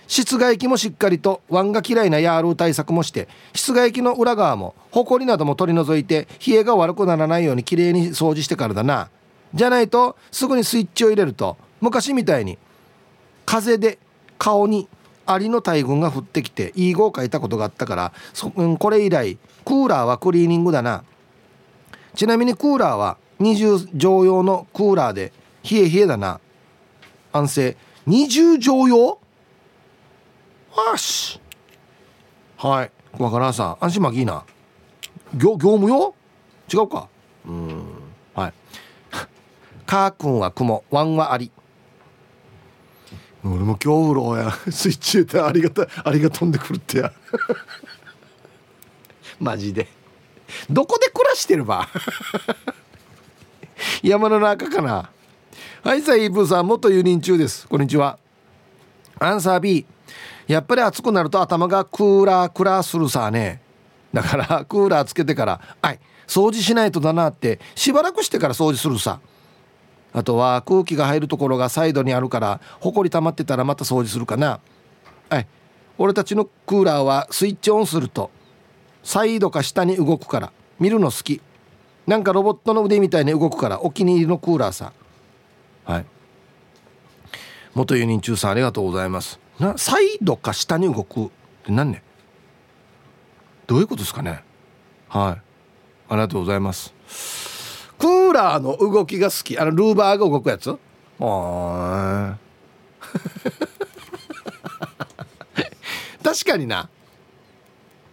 [0.06, 9.10] 室外機もしっかりとワンが嫌いなヤール対策もして室外機の裏側もホコリなども取り除いて冷えが悪くならないようにきれいに掃除してからだな。
[9.54, 12.58] じゃないとすぐにスイッチを入れると昔みたいに
[13.44, 13.98] 風で
[14.38, 14.88] 顔に
[15.24, 21.04] アリの大群が降ってきていい語を書いたことがあったからそ、うん、これ以来クーラーはクリーニングだな。
[22.14, 25.32] ちなみにクーラーは20畳用のクーラーで
[25.70, 26.40] 冷え冷えだな。
[27.32, 27.76] 安静。
[28.06, 29.18] 20畳用？
[30.84, 31.40] よし。
[32.56, 32.90] はい。
[33.18, 34.44] わからんさん安心まきいいな
[35.34, 36.14] 業業務用？
[36.72, 37.08] 違うか。
[37.46, 37.84] うん。
[38.34, 38.52] はい。
[39.86, 41.50] カー君は雲ワンはあり
[43.44, 44.50] 俺も今日風呂や。
[44.70, 47.12] スイッチ入れてありがたありが飛んでくるってや。
[49.40, 49.88] マジで。
[50.70, 51.88] どこで暮らしてるば？
[54.02, 55.10] 山の中かな。
[55.82, 57.68] はいさイープーさん元輸入中です。
[57.68, 58.18] こんにちは。
[59.18, 59.86] アンサー B
[60.46, 63.60] やっぱり暑くなると頭がクーラークラーするさね。
[64.12, 69.20] だから クーラーつけてからはい掃除しないとだなってしばらくしてから掃除するさ。
[70.12, 74.60] あとは空気が入るところがサイドにあるからほこり溜まってたらまた掃除するかな。
[75.28, 75.46] はい
[75.98, 78.30] 俺たちのクーラーはスイッチオンすると
[79.02, 81.40] サイドか下に動くから見るの好き。
[82.06, 84.92] なんかロボットの腕みたいに動くからお気に入りのクーラーさ。
[85.84, 86.06] はい。
[87.74, 89.40] 元輸入中さんありがとうございます。
[89.58, 91.28] なサイドか下に動くっ
[91.64, 92.02] て何ね
[93.66, 94.44] どういうことですかね。
[95.08, 95.42] はい。
[96.08, 96.94] ありがとうございます。
[97.98, 99.58] クーラーの動きが好き。
[99.58, 100.70] あのルーバーが動くやつ？
[101.20, 102.36] あ
[106.22, 106.88] 確かにな。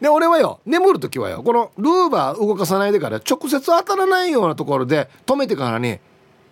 [0.02, 6.00] で俺はよ眠る時はよこのルーバー動かさないでから直接当たらないようなところで止めてからに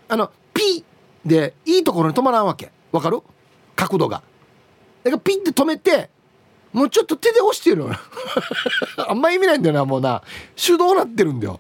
[0.08, 0.86] あのピ
[1.26, 2.72] ッでいいところに止まらんわけ。
[2.92, 3.20] わかる？
[3.76, 4.22] 角度が。
[5.04, 6.10] だからピッて止めて
[6.74, 7.86] もうちょっと手で押してる
[9.08, 10.22] あんま意味ないんだよなもうな。
[10.56, 11.60] 手動なってるんだよ。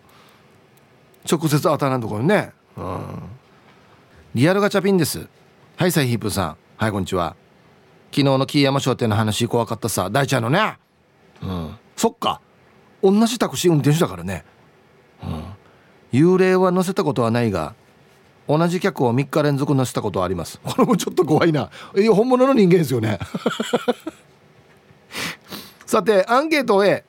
[1.29, 2.53] 直接当たらんところにね。
[2.77, 3.01] うん。
[4.33, 5.27] リアルガチャピンです。
[5.75, 6.57] はいサイヒープさん。
[6.77, 7.35] はいこんにちは。
[8.11, 10.09] 昨日の木山商店の話怖かったさ。
[10.09, 10.77] 大ちゃんのね。
[11.41, 11.75] うん。
[11.97, 12.39] そっか。
[13.03, 14.45] 同じタクシー運転手だからね。
[15.23, 15.43] うん。
[16.13, 17.75] 幽霊は乗せたことはないが
[18.47, 20.59] 同じ客を3日連続乗せたことあります。
[20.63, 21.69] これもちょっと怖いな。
[21.95, 23.19] いや本物の人間ですよね。
[25.85, 27.03] さてアンケート A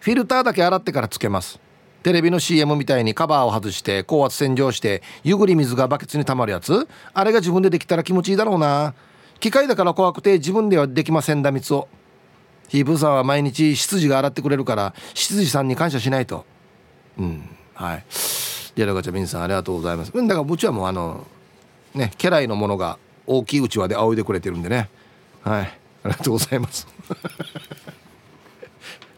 [0.00, 1.60] フィルターだけ洗ってからつけます。
[2.02, 6.88] テレビの CM みたいにカバーを外して高圧洗浄して湯ぐり水がバケツに溜まるやつ。
[7.14, 8.94] あれが自分でできたら気持ちいいだろうな。
[9.38, 11.88] 機械だから怖くて自分ではできませんだみつを。
[12.68, 16.44] ヒープーさんは毎日執事が洗ってくれるから執事さんに感謝しないと。
[17.18, 18.04] うんはい。
[18.74, 20.12] デラガチャビンさんありがとうございます。
[20.14, 21.26] うんだからうちはもうあの
[21.94, 24.88] ね家来のものが大きいうちわで仰いでくれてるんでね。
[25.42, 25.78] はい。
[26.04, 26.86] ありがとうございます。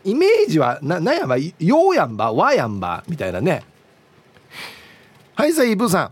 [0.05, 1.53] イメージはななんやばよ
[1.91, 3.63] うやんばわやんばみたいなね。
[5.35, 6.11] はいさあイブさん。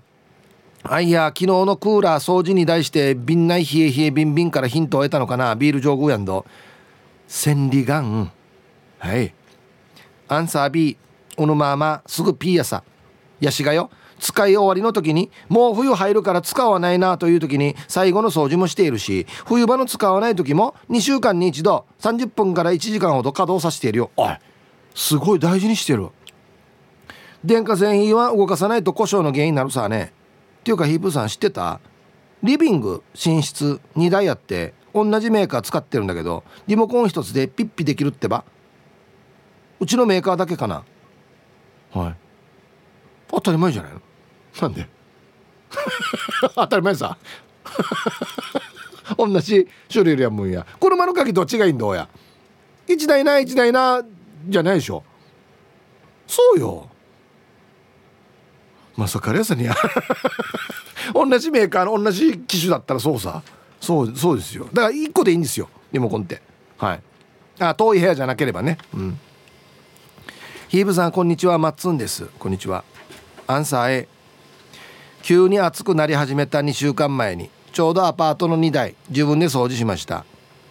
[0.84, 5.54] あいや昨日のクーラー掃除に対して瓶内冷え冷えビンビンからヒントを得たのかな？
[5.54, 6.44] ビール上宮やんど。
[7.28, 8.32] 千里眼。
[8.98, 9.34] はい。
[10.28, 10.96] アンサー B
[11.36, 12.82] おのまますぐピーやさ。
[13.42, 13.90] やしがよ。
[14.20, 24.10] 使い終わりの時にもう冬入るから使わないなという時に最後の掃除もしているし冬場の使わない時も2週間に一度30分から1時間ほど稼働させているよ。
[24.16, 24.38] おい。
[24.94, 26.10] すごい大事にしてる。
[27.44, 30.12] 電化製品は動かさないと故障の原因になるさね。
[30.60, 31.80] っていうかヒープさん知ってた？
[32.44, 38.44] リビング寝室2台あって同じメーカー使ってるんだけどリモコン一つでピッピできるってば。
[39.80, 40.84] うちのメーカーだけかな。
[41.92, 42.21] はい
[43.32, 44.00] 当たり前じゃないの？
[44.60, 44.86] なんで？
[46.54, 47.16] 当たり前さ。
[49.18, 50.66] 同じ種類やもんや。
[50.80, 52.08] 車の鍵どっちがいいんだおや
[52.86, 54.02] ？1台な1台な
[54.48, 55.02] じゃないでしょ。
[56.26, 56.88] そうよ。
[58.96, 59.74] まさかやさにや
[61.14, 63.42] 同じメーカーの同じ機種だったらそうさ。
[63.80, 64.68] そうそうですよ。
[64.72, 65.68] だから1個でいいんですよ。
[65.92, 66.42] リモコンって。
[66.78, 67.02] はい。
[67.58, 68.78] あ遠い部屋じゃなければね。
[68.94, 69.18] うん。
[70.68, 71.58] ヒーブさんこんにちは。
[71.58, 72.26] マッツンです。
[72.38, 72.84] こんにちは。
[73.46, 74.08] アンサー A
[75.22, 80.24] 急に暑くなり始めた2週間前にちょうどアパートの2台自分で掃除しました。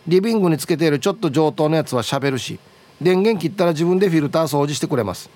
[0.08, 2.60] リビングにつけているちょっと上等のやつはしゃべるし
[3.02, 5.30] 電源切ったら自分でフィルター掃除してくれます。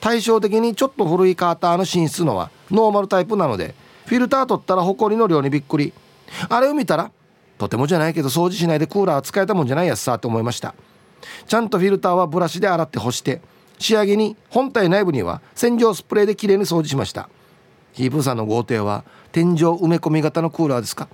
[0.00, 3.74] 対照的にちょっと古いカーターの寝室のはノーマルタイプなので
[4.06, 5.92] フィルター取ったらホコリの量にびっくり。
[6.48, 7.10] あれを見たら
[7.58, 10.74] とてもじゃないけど掃除しないでクーラー使えたもんじゃないやつさと思いました。
[11.46, 13.40] ちゃんとフィルターはブラシで洗って干して
[13.78, 17.28] 仕上げに本体内部には洗浄スプレーできれいに掃除しました。
[17.92, 21.08] ヒープーさんの豪邸は天井埋め込み型のクーラーですか？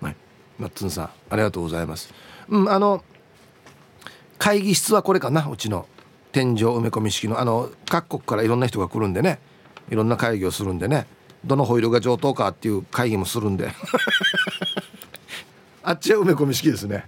[0.00, 0.16] はい。
[0.58, 2.12] マッツンさんありがとうございます。
[2.48, 3.04] うんあの
[4.38, 5.48] 会議室はこれかな？
[5.48, 5.86] うちの
[6.32, 7.40] 天井埋め込み式の。
[7.40, 9.38] あの各国からいろんな人が来るんでね。
[9.90, 11.06] いろんな会議をするんでね。
[11.44, 13.72] どのホイールが上等かっていう会議もするんで。
[15.84, 17.04] あっちは埋め込み式ですね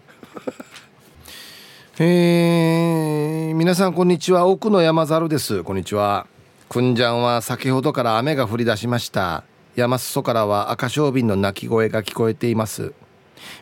[1.96, 4.46] え、皆さんこんにちは。
[4.46, 5.62] 奥の山猿です。
[5.62, 6.26] こんにちは。
[6.68, 9.44] くんじゃんは先ほどから雨が降り出しました。
[9.76, 12.92] 山裾からは赤小瓶の鳴き声が聞こえています。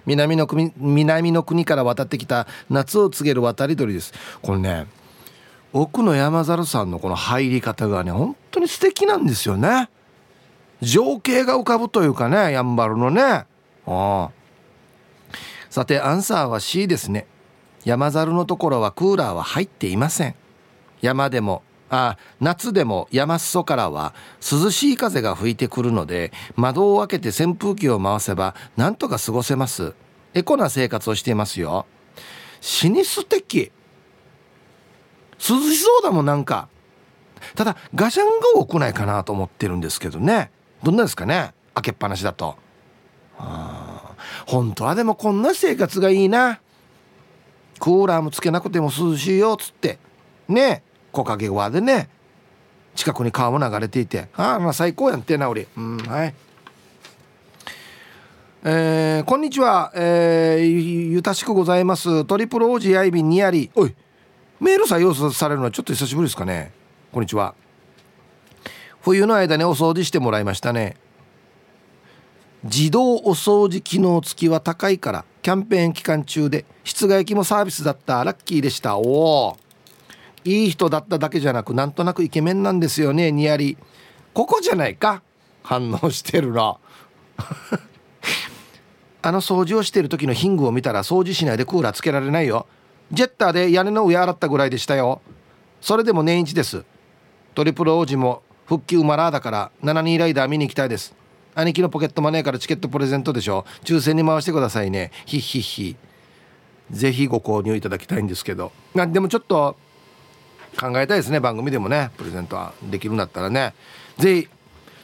[0.06, 4.14] 南の国南の国から渡ってきた夏を告げる渡り鳥です。
[4.40, 4.86] これね
[5.74, 9.90] 奥の山猿さんのこの入り方がね本当に素敵なんですよね。
[10.80, 13.44] 情景が浮かぶというかねやんばるのね。
[13.86, 14.30] あ。
[15.68, 17.26] さてアンサーは C ですね。
[17.84, 20.34] 山猿のところはクーラーは入っていません。
[21.00, 29.94] 山でもあ夏でも山裾からは涼しい風が吹いてくるので窓を開けて扇風機を回せばなんとか過ごせます。
[30.34, 31.86] エコな生活をしていますよ。
[32.60, 33.72] 死に素敵
[35.38, 36.68] 涼しそうだもんなんか。
[37.56, 40.50] ただガシャンが多くないかなと思ってるんですけどね。
[40.82, 42.56] どんなですかね開けっぱなしだと。
[44.46, 46.60] 本当はでもこんな生活がいいな。
[47.82, 49.98] クーラーもつけなくても涼しいよっつって。
[50.48, 50.84] ね。
[51.10, 52.08] 木陰側でね。
[52.94, 54.28] 近くに川も流れていて。
[54.36, 55.66] ああまあ最高やんってなおり。
[55.76, 56.34] うんはい。
[58.62, 62.24] えー、こんにちは、えー、ゆたしくございます。
[62.24, 63.92] トリプルオージーアイビンニアリおい。
[64.60, 66.70] メール採用されるのはちょっと久しぶりですかね。
[67.10, 67.56] こんにちは。
[69.00, 70.96] 冬の間にお掃除してもらいましたね。
[72.64, 78.22] 自動お掃除機能付きは高いからキャンペーン期間中で室外機もサービスだった。
[78.22, 78.96] ラッキーでした。
[78.96, 79.56] おお。
[80.44, 83.32] いい人だっただけじゃなくなんとなくイケメンなんですよね。
[83.32, 83.76] ニヤリ
[84.32, 85.22] ここじゃないか。
[85.64, 86.76] 反応してるな。
[89.22, 92.66] あの掃除をしてる時のヒングを見たら掃除しないでクーラーつけられないよ。
[93.12, 95.20] ジェッターで屋根の上洗ったぐらいでしたよ。
[95.80, 96.84] それでも年一です。
[97.54, 101.21] トリプル王子も復帰馬ラーだから7人ライダー見に行きたいです。
[101.54, 103.64] 兄貴のポケットマネーからチケットプレゼントでしょ？
[103.84, 105.10] 抽選に回してくださいね。
[105.26, 105.96] ひっひっひ。
[106.90, 108.72] ぜひご購入いただきたいんですけど。
[108.94, 109.76] でもちょっと
[110.80, 111.40] 考えたいですね。
[111.40, 112.10] 番組でもね。
[112.16, 113.74] プレゼントはできるんだったらね。
[114.18, 114.48] ぜひ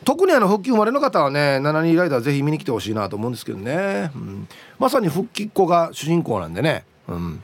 [0.04, 6.84] 特にあの復帰生まれの方はね7人ライダーぜひ見に来てほしいなと思うんですけどね、うん、まさに復帰っ子が主人公なんでね。
[7.08, 7.42] うん。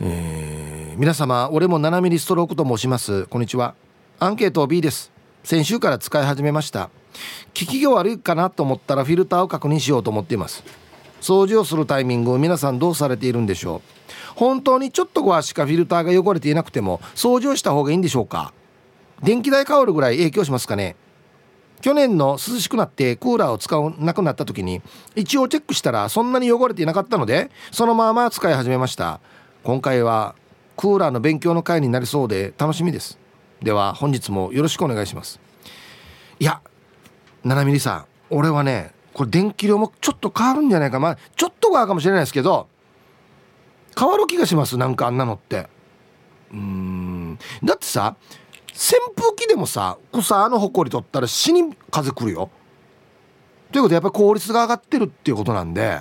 [0.00, 3.26] えー、皆様俺も7ミリストロークと申します。
[3.26, 3.74] こんにちは。
[4.18, 5.15] アンケート B です。
[5.46, 6.86] 先週から使い始めました。
[6.86, 6.90] 効
[7.52, 10.64] きが悪いかなと思ったらフィルターを確認しようと思っています。
[11.20, 13.80] 掃除をするタイミングを皆さんどうされているんでしょう？
[14.34, 18.52] 本当にちょっとはしかフィルターが汚れていなくても掃除をした方がいいんでしょうか？
[19.22, 20.96] 電気代変わるぐらい影響しますかね？
[21.80, 24.82] 去年の涼しくなってクーラーを使わなくなった時に
[25.14, 29.20] 一応チェックしたらそんなに汚れていなかったのでそのまま使い始めました。
[29.62, 30.34] 今回は
[30.76, 33.24] クーラーの勉強の会になりそうで楽しみです。
[33.62, 35.40] では本日もよろしくお願いします。
[36.38, 36.60] いや
[37.44, 41.00] 7ミリさん俺はねこれ電気量もちょっと変わるんじゃないか。
[41.00, 42.68] まあちょっと変わるかもしれないですけど
[43.98, 45.68] 変わる気がしますなんかあんなのって。
[46.52, 47.38] うん。
[47.64, 48.16] だってさ
[48.72, 52.50] 扇風機でもさ草のほこり取ったら死に風来るよ。
[53.72, 56.00] ということでやっぱり効率が上がってるっていうことなんで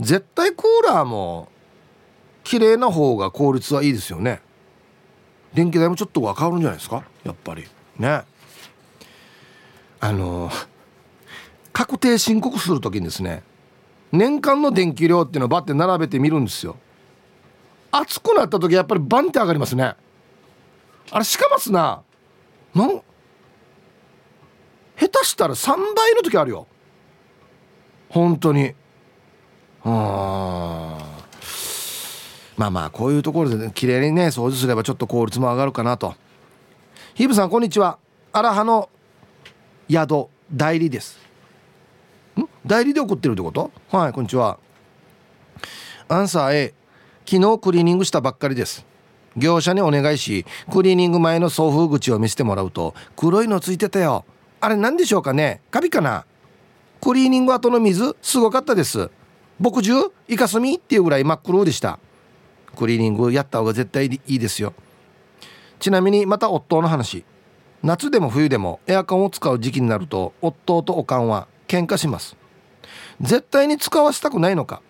[0.00, 1.48] 絶対クーラーも
[2.44, 4.40] 綺麗な方が効率はいいですよね。
[5.56, 7.02] 電気代もちょっとは変わるんじゃないですか？
[7.24, 7.64] やっぱり。
[7.98, 8.22] ね。
[9.98, 10.50] あの
[11.72, 13.42] 確定申告する時にですね
[14.12, 16.76] 年間の電気量っていうのをバッて並べてみるんですよ。
[17.90, 19.94] 暑くなった時やっぱりバンって上がりますね。
[21.10, 22.02] あれしかますな。
[22.74, 23.02] なん
[24.98, 26.66] 下手したら3倍の時あるよ。
[28.10, 28.74] 本当に。
[29.84, 30.98] あ
[32.56, 36.14] まあまあこういうところでね綺麗にね掃除すればちょっと効率も上がるかなと。
[37.14, 37.98] ヒブさんこんにちは。
[38.32, 38.88] アラハの
[39.90, 41.18] 宿代理です。
[42.38, 42.44] ん？
[42.66, 43.70] 代理で送ってるってこと？
[43.90, 44.58] はいこんにちは。
[46.08, 46.74] アンサー A
[47.26, 48.86] 昨日クリーニングしたばっかりです。
[49.36, 54.24] 業者にお願いしクリーニング前の送風口を見せてもらうと黒いのついてたよ。
[54.60, 55.60] あれ何でしょうかね？
[55.70, 56.24] カビかな？
[57.02, 59.10] クリーニング後の水すごかったです。
[59.60, 61.98] 牧汁イカスミっていうぐらい真っ黒でした。
[62.76, 64.72] クリーニングやった方が絶対いいですよ。
[65.80, 67.24] ちなみにまた夫の話。
[67.82, 72.36] 夏でも冬でもエアコンを使う時期になると夫とおかんは喧嘩します。
[73.20, 74.82] 絶対に使わせたくないのか。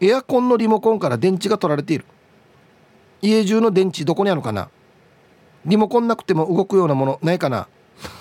[0.00, 2.04] エアコンのリモコンから電池が取られている。
[3.20, 4.68] 家中の電池どこにあるかな。
[5.64, 7.68] リモコンなくても動くようなものないかな。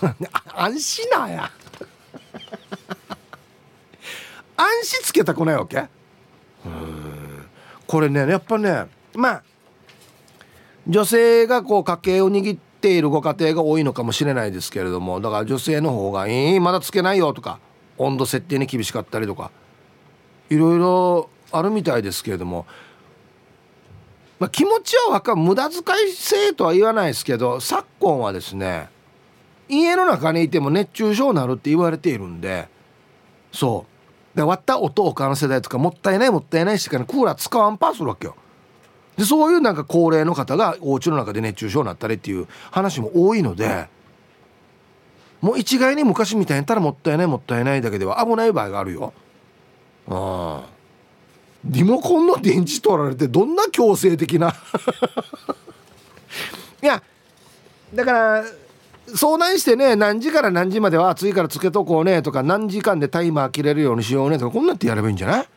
[0.56, 1.52] 安心なや。
[4.58, 5.86] 安心つけたくないわけ？
[7.88, 8.86] これねやっぱね
[9.16, 9.44] まあ
[10.88, 17.60] 女性がこう家計を握っているご家庭が多いのかもしれないですけれどもだから女性の方が「えー、まだつけないよ」とか
[17.98, 19.52] 温度設定に厳しかったりとか
[20.50, 22.66] いろいろあるみたいですけれども、
[24.40, 25.38] まあ、気持ちはわかる。
[25.38, 28.90] 無駄遣いせとは言わないですけど昨今はですね
[29.70, 32.70] 家の中にいても熱中症になるって言われているんで
[33.52, 33.97] そう。
[34.38, 38.36] で割った音をかの世代とかもったいないもったいないしかねクーラー使わんパーするわけよ。
[39.18, 43.88] でそういうなんか高齢の方がお家の中で熱中症になったりっていう話も多いので
[45.42, 49.12] もう一概に昔みたいにやったらもったいないもったいないだけでは危ない場合があるよ。
[50.08, 50.70] ああ。
[51.66, 54.54] リモコンの電池取られてどんな強制的な？
[56.84, 57.02] いや
[57.92, 58.44] だから
[59.16, 65.48] 相談してね何時から何時までは暑いからつけとこうねとか何時間でタイマー切れるようにしようねとかこんなんってやればいいんじゃない？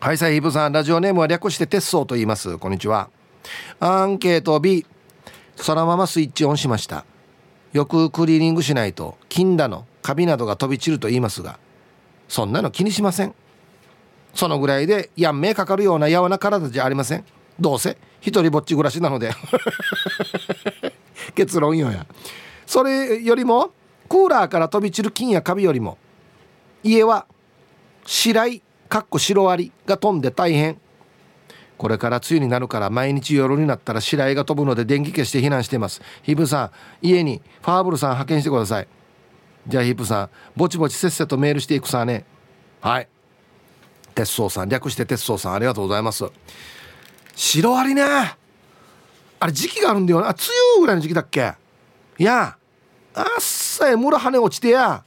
[0.00, 2.58] はいさいヒブさんラジオネームは略して鉄装と言います。
[2.58, 3.08] こんにちは。
[3.80, 4.86] アンケート B
[5.56, 7.04] そのままスイッチオンしました。
[7.72, 11.58] よくクリーニングしないと金だのカビなどが飛び散ると言いますが
[12.28, 13.34] そんなの気にしません。
[14.34, 17.24] そのぐらいでやんめかかるようなやわな体じゃありません。
[17.58, 19.32] どうせ一人ぼっち暮らしなので。
[21.32, 22.06] 結論よや。
[22.66, 23.72] それよりも
[24.08, 25.98] クーラーから飛び散る菌やカビよりも
[26.82, 27.26] 家は
[28.04, 30.78] 白いかっこシロアリが飛んで大変。
[31.78, 36.02] これから梅雨になるから毎日夜になったら白井が飛ぶので電気消して避難しています。
[36.22, 36.70] ヒブさん
[37.06, 38.88] 家にファーブルさん派遣してください。
[39.66, 42.24] じゃあヒップさんぼちぼちせっせとメールしていくさね。
[42.80, 43.08] はい。
[44.14, 46.24] 鉄装さん略して鉄装さんありがとうございます。
[47.34, 48.39] シロアリね。
[49.40, 50.20] あれ時期があるんだよ。
[50.20, 50.36] な梅
[50.76, 51.54] 雨ぐらいの時期だっけ？
[52.18, 52.56] いや。
[53.12, 55.02] あっさえ村跳ね落ちてや。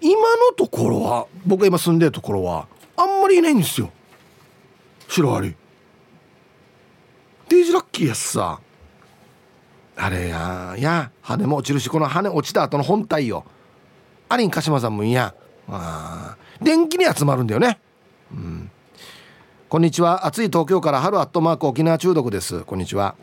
[0.00, 2.66] 今のところは僕が今住んでるところは
[2.96, 3.90] あんまりいないんですよ。
[5.08, 5.54] シロアリ
[7.48, 8.60] デイジラッキーやすさ。
[9.96, 13.44] あれやいや羽も落ちるしこの羽落ちた後の本体よ。
[14.28, 15.34] アリン鹿島さんもいや。
[15.68, 17.78] あ電気に集まるんだよね。
[18.32, 18.70] うん。
[19.68, 20.26] こんにちは。
[20.26, 22.64] 暑い東京から春アットマーク沖縄中毒です。
[22.64, 23.14] こんにちは。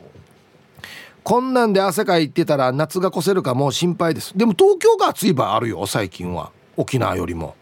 [1.24, 4.36] こんなんで汗かいてたら夏が越せるかもう心配です。
[4.36, 6.52] でも東京が暑い場合あるよ最近は。
[6.78, 7.56] 沖縄よりも。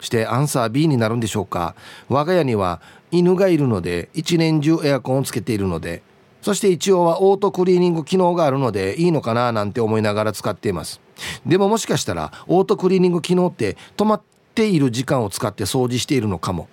[0.00, 1.74] してアンサー B になるんでしょうか。
[2.08, 2.80] 我が家には
[3.10, 6.02] 犬がいるので一年中エアコンをつけているので
[6.42, 11.00] そして一応はオートクリーニング機能があるのでいいのかななんて思いながら使っています。
[11.44, 14.22] でももしかしたらオートクリーニング機能って止まっ
[14.54, 16.68] ている時間を使って掃除しているのかも。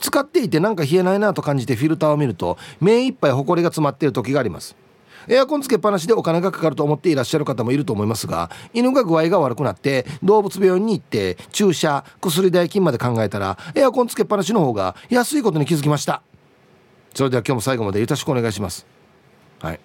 [0.00, 4.76] 使っていてなんか冷えないなと感じてフィルターを見ると目いっぱいホコリが詰まっている時があります。
[5.28, 16.22] エアコンつけっぱなしでお金がかかると思っていらっしゃる方もいると思いますが犬が具合が悪くなって動物病院に行って注射薬代金まで考えたらエアコンつけっぱなしの方が安いことに気づきました。
[17.14, 18.86] それでは今日も最後までよろしくお願いします。
[19.60, 19.80] はい。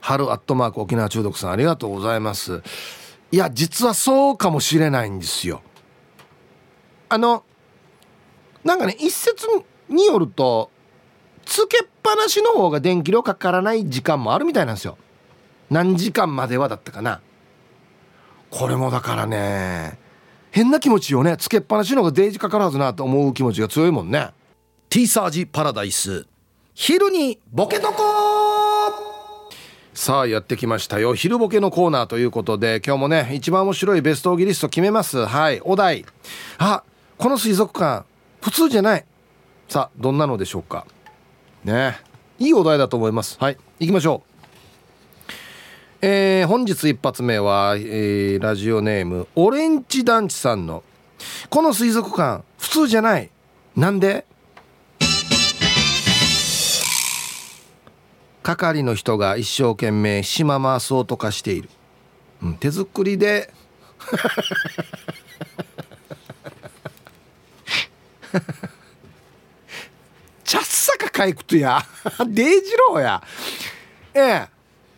[0.00, 2.62] 春アットマーク沖縄中毒さんありがとうございます。
[3.32, 5.62] いや実はそうかもしれないんですよ。
[7.08, 7.42] あの
[8.64, 9.46] なんかね一説
[9.88, 10.70] によると
[11.44, 14.98] つけっぱなしの方が電気量かからない時間もあるみたいなんですよ。
[15.70, 17.20] 何時間まではだったかな。
[18.50, 19.98] これもだからね
[20.50, 21.36] 変な気持ちよね。
[21.36, 24.30] つけっぱなしの方がデージかかるはずなと思う気持ちが強いもんね。
[24.88, 26.26] T サージパラダイス。
[26.74, 28.02] 昼にボケとこ
[29.94, 31.14] さあやってきましたよ。
[31.14, 35.24] 昼ボケのコーナーということで今日もね一番面白いベストオギリスト決めます。
[35.24, 36.04] はいお題。
[36.58, 36.84] あ
[37.16, 38.04] この水族館
[38.40, 39.04] 普通じゃない。
[39.68, 40.86] さあどんなのでしょうか。
[41.64, 41.98] ね。
[42.38, 43.36] いいお題だと思います。
[43.40, 43.58] はい。
[43.78, 44.30] 行きましょう。
[46.02, 50.82] えー、本日一発目は、えー、ラジオネームオレンジ団地さんの
[51.48, 53.30] 「この水族館普通じゃない。
[53.74, 54.26] なんで?」
[58.42, 61.70] 係の人が一生懸命島回そうとかしている、
[62.42, 63.50] うん、手作りで
[70.44, 71.84] ちゃっさかかいくとや。
[72.28, 73.22] デイジローや。
[74.12, 74.48] ええ。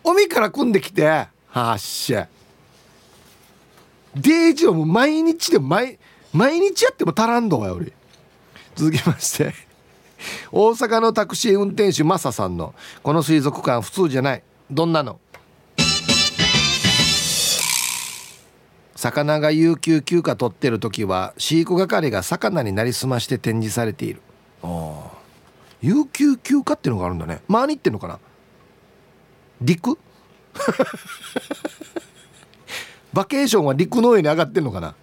[0.04, 1.06] 海から組んできて。
[1.48, 2.28] はっしゃ。
[4.14, 5.98] デイジローも毎日で毎
[6.32, 7.92] 毎日やっても足らんどがより
[8.74, 9.54] 続きまして。
[10.50, 14.42] 大阪のタクシー運転手マサさんのこの水族館普通じゃない。
[14.70, 15.20] どんなの？
[18.96, 24.20] 魚が有給休暇取ってる時は飼育係が魚になりすまして展示されている。
[24.62, 25.15] ああ
[25.86, 27.42] 有給休暇っていうのがあるんだね。
[27.48, 28.18] 回に行ってんのかな？
[29.60, 29.96] 陸？
[33.12, 34.96] バケーションは陸の上に上がってんのかな？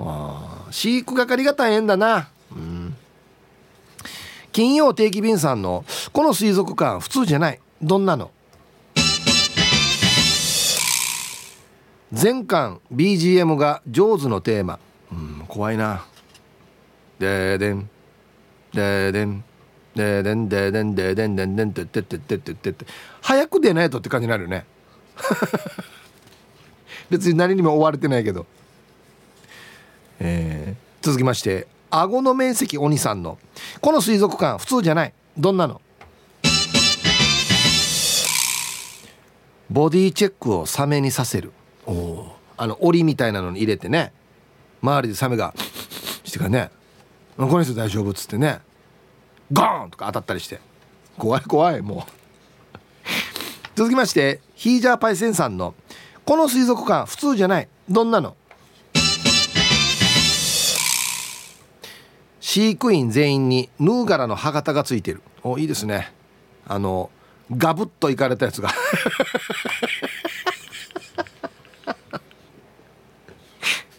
[0.00, 2.28] あ飼育係が大変だな。
[2.50, 2.96] うん。
[4.50, 7.60] 金曜定期便さんのこの水族館普通じゃない。
[7.80, 8.32] どんなの？
[12.12, 14.80] 全巻 BGM が上手のテーマ。
[15.12, 16.04] うん怖いな。
[17.20, 17.88] ででん。
[18.72, 19.44] ででん。
[19.96, 22.86] ででんででんででんでんでんってってってってってってって
[23.22, 24.66] 早く出ないとって感じになるよね
[27.10, 28.46] 別に何にも追われてないけど
[30.18, 33.38] えー、続きまして顎の面積鬼さんの
[33.80, 35.80] この水族館普通じゃないどんなの
[39.70, 41.52] ボディチェックをサメにさせる
[41.86, 44.12] おあの檻みたいなのに入れてね
[44.82, 45.54] 周りでサメが
[46.24, 46.70] してからね
[47.36, 48.60] 「この人大丈夫」っつってね
[49.52, 50.60] ゴーンとか当たったりして。
[51.18, 52.10] 怖い怖いもう。
[53.76, 55.74] 続きましてヒージャーパイセンさんの
[56.24, 57.68] 「この水族館普通じゃない。
[57.88, 58.36] どんなの?」
[62.40, 65.22] 飼育員全員にヌーガラの歯型がついてる。
[65.42, 66.12] おいいですね。
[66.66, 67.10] あの
[67.54, 68.70] ガブッといかれたやつが。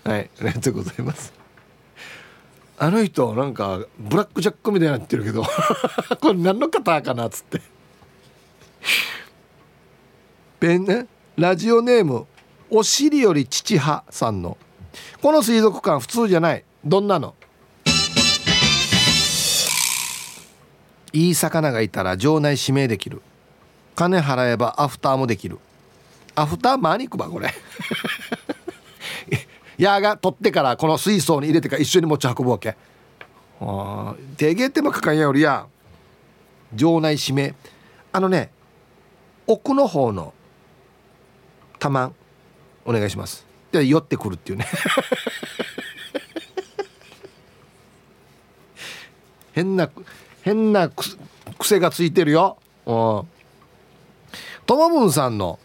[0.04, 1.34] はいありがとうございます。
[2.80, 5.44] あの人なんかブラックジャックみたいになってるけど
[6.22, 7.62] これ何の方かなっつって。
[10.60, 12.28] ペンねラジオネーム
[12.70, 14.58] お尻より父派さんの。
[15.22, 16.64] この水族館普通じゃない。
[16.86, 17.34] どんなの？
[21.14, 23.22] いい魚がいたら場内指名できる。
[23.96, 25.58] 金払えばアフターもできる。
[26.36, 27.52] アフターマニクばこれ。
[29.78, 32.76] 矢が取ってからこの水槽に入れてから一緒に持ち運ぶわけ。
[33.60, 35.68] あ手芸手間かかんやよりや。
[36.74, 37.56] 場内指名。
[38.12, 38.52] あのね
[39.46, 40.34] 奥の方の
[41.80, 42.12] 玉
[42.86, 43.46] お願いします。
[43.72, 44.66] で寄ってくるっていうね。
[49.54, 49.90] 変な
[50.42, 50.92] 変な
[51.58, 52.58] 癖がついてるよ。
[52.86, 53.28] うん。
[54.66, 55.60] ともぶんさんの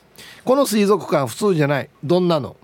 [0.44, 1.88] この水族館普通じゃない。
[2.02, 2.56] どんなの？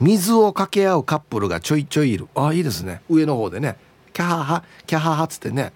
[0.00, 2.28] 水を掛け合うカップルがちょいちょいいる。
[2.34, 3.02] ああいいですね。
[3.08, 3.76] 上の方でね。
[4.12, 5.72] キャハハキャハハっつってね。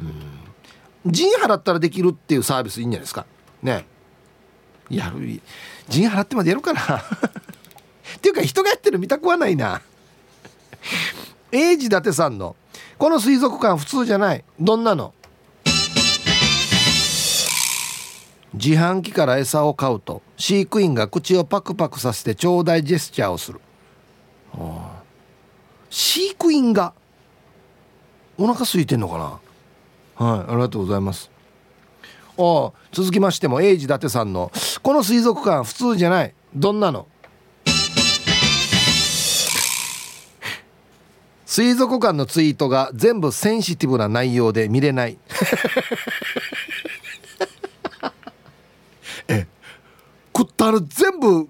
[0.00, 1.12] うん。
[1.12, 3.26] 陣払ったらできるっていうサービスいいんじゃないですか。
[3.62, 3.86] ね。
[4.90, 5.40] やる
[5.88, 6.80] 陣払ってまでやるかな。
[8.16, 9.80] っていうか人がやってる見たくはないな。
[11.52, 12.56] 英治伊達さんの
[12.98, 14.44] この水族館普通じゃない。
[14.60, 15.14] どんなの？
[18.54, 23.60] 自販機から餌を買うと飼育員が口をパクパクさせてちょうだいジェスチャーをする。
[25.90, 26.94] 飼育員が
[28.38, 30.24] お腹空いてんのかな？
[30.26, 31.30] はいありがとうございます。
[32.38, 34.52] あ続きましても英治伊達さんの
[34.82, 36.32] 「この水族館普通じゃない。
[36.54, 37.08] どんなの?」
[41.44, 45.18] 水族館のツイートが全部センシティブな内容で見れない。
[49.28, 49.46] え
[50.36, 51.48] 食ったら全部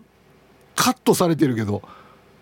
[0.76, 1.82] カットされてるけど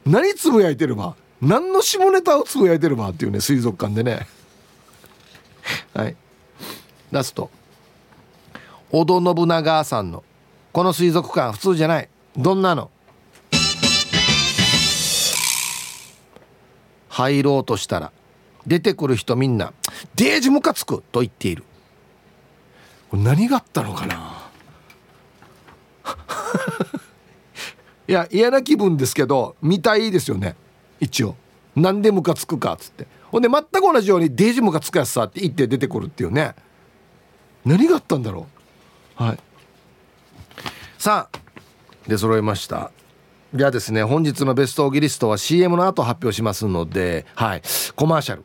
[0.04, 4.26] 何つぶやいてれば何の下ネタをつぶやいてればっていうね水族館でね。
[5.94, 6.16] はい。
[7.10, 7.50] ラスト。
[8.90, 10.22] 織田信長さんの
[10.72, 12.08] 「この水族館普通じゃない。
[12.36, 12.90] どんなの?」
[17.08, 18.10] 入ろうとしたら
[18.66, 19.72] 出てくる人みんな
[20.14, 21.64] 「デージムカつく!」と言っている。
[23.12, 24.41] 何があったのかな？
[28.08, 30.56] いや嫌な気分ですけど見たいですよね。
[31.00, 31.36] 一応。
[31.74, 33.06] なんでムカつくかっつって。
[33.30, 36.54] ほんで全く同じようにデジムカつくやつさって言って出てくるっていうね。
[37.64, 38.46] 何があったんだろ
[39.18, 39.22] う。
[39.22, 39.38] はい。
[40.98, 41.38] さあ
[42.06, 42.90] 出揃いました。
[43.54, 47.62] じゃあですね本日のベストオギリストは CM の後発表しますのではい。
[47.96, 48.44] コマーシャル。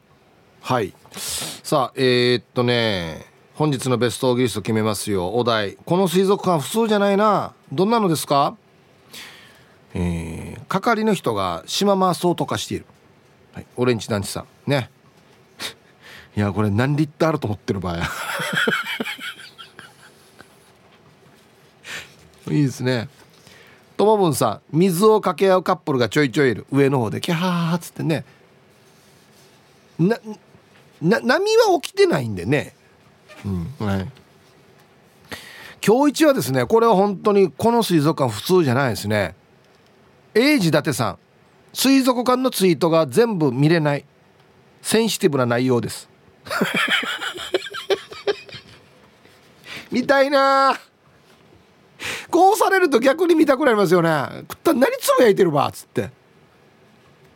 [0.62, 0.94] はい。
[1.12, 3.26] さあえー、っとね
[3.58, 5.34] 本日のベストオギリスト決めますよ。
[5.34, 5.78] お題。
[5.84, 7.56] この水族館普通じゃないな。
[7.74, 8.56] どんなのですか？
[9.96, 12.86] えー、係の人が島回そうとかしている、
[13.54, 14.46] はい、オレンジ団地さん。
[14.70, 14.92] ね。
[16.38, 17.98] いやこれ何リッターあると思ってる場合。
[22.54, 23.10] いいですね。
[23.98, 24.78] ともぶんさん。
[24.78, 26.68] 水をかけ合うカップルがちょいちょいいる。
[26.72, 28.24] 上の方でキャーっつってね。
[29.98, 30.20] な
[31.02, 32.77] な波は起きてないんでね。
[33.46, 34.08] うんはい。
[35.86, 39.36] 今日一はですねこれは本当にこの水族館普通じゃないですね。
[40.34, 41.18] 英治伊達さん
[41.74, 44.06] 水族館のツイートが全部見れない
[44.82, 46.10] センシティブな内容です。
[49.92, 50.78] 見たいな。
[52.30, 54.10] こうされると逆に見たくなりますよね。
[54.50, 56.10] 食った何つぶやいてるわっつって。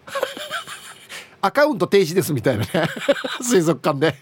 [1.42, 2.70] アカウント停止ですみたいなね。
[3.42, 4.16] 水族館で。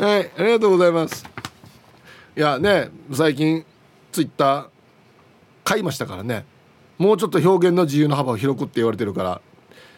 [0.00, 1.26] はいありがとうございます。
[2.34, 3.66] いやね最近
[4.12, 4.66] ツイッター
[5.62, 6.46] 買いましたからね。
[6.96, 9.42] もうちょっと表現の自由の幅を広くって言われてるから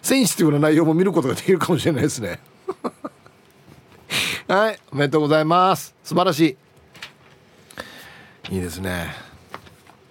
[0.02, 2.40] センシティブな内容も見ることができるかもしれないですね。
[4.48, 5.94] はいおめでとうございます。
[6.02, 6.58] 素晴らし
[8.50, 8.54] い。
[8.56, 9.14] いいですね。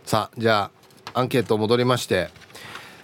[0.06, 0.72] さあじゃ
[1.14, 2.30] あアンケート戻りまして。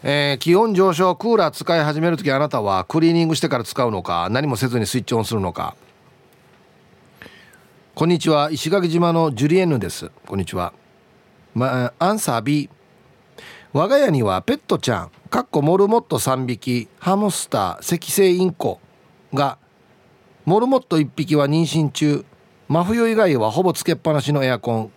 [0.03, 5.75] えー、気温上昇クーラー使い始める時あなたはクリーニングしてから使うのか何もせずにスイッチオンするのか。
[7.97, 8.51] こんにちは。
[8.51, 10.11] 石垣島のジュリエヌです。
[10.27, 10.71] こんにちは。
[11.55, 12.69] まアンサー B
[13.73, 18.79] 我が家にはペットちゃんかっこモルモット3匹ハムスター赤星インコ
[19.33, 19.57] が
[20.45, 22.23] モルモット1匹は妊娠中。
[22.67, 24.91] 真冬以外はほぼつけっぱなしのエアコン。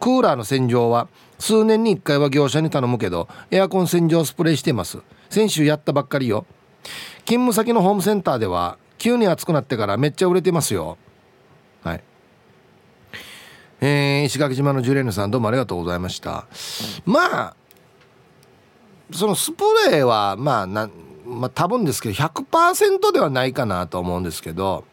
[0.00, 1.06] クーラーの洗浄は
[1.38, 4.98] 数年に1回は業者に頼むけどエアコン洗浄スプレーしてます。
[5.30, 6.44] 先週やったばっかりよ。
[7.24, 10.98] 勤務先のホームセンターでは急に暑くなってからめっちゃ売れてますよ。
[11.84, 12.02] はい。
[13.84, 16.46] えー、石垣島のジュレーヌさんどうもありがとうございました。
[17.04, 17.56] まあ
[19.12, 20.88] そのスプレーはまあな、
[21.26, 24.84] まあ、多分ですけど100%ではないかなと思うんですけど、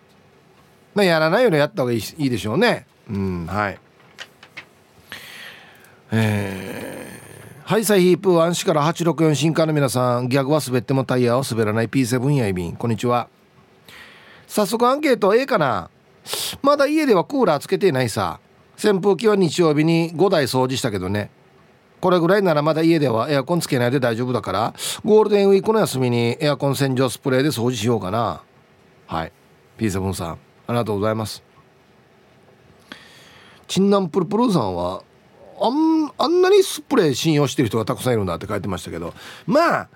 [0.96, 2.88] まあ、やらないよりやった方がいいいいでしょうね。
[3.08, 3.80] うんはい。
[6.12, 12.76] えー、ハイサイヒープワンシから864新刊の皆さんギャグは滑ってもタイヤを滑らない P7 やいびん。
[12.76, 13.30] こんにちは。
[14.48, 15.92] 早速アンケート A かな。
[16.64, 18.40] まだ家ではクーラーつけてないさ。
[18.82, 21.30] 扇風機は日曜日に5台掃除したけどね。
[22.00, 24.74] これぐらいならまだ家ではエアコンつけないで大丈夫だから
[25.04, 28.42] ゴールデンウィークの休みにエアコン洗浄スプレーで掃除しようかな。
[29.06, 29.34] はい。
[29.78, 30.38] P7 さんあ
[30.70, 31.44] りがとうございます。
[33.68, 35.04] チンナンプルプルさんは
[35.62, 39.14] あんあんなにスプレー信用してる人がたくさんいるんだって書いてましたけど。
[39.46, 39.90] まあ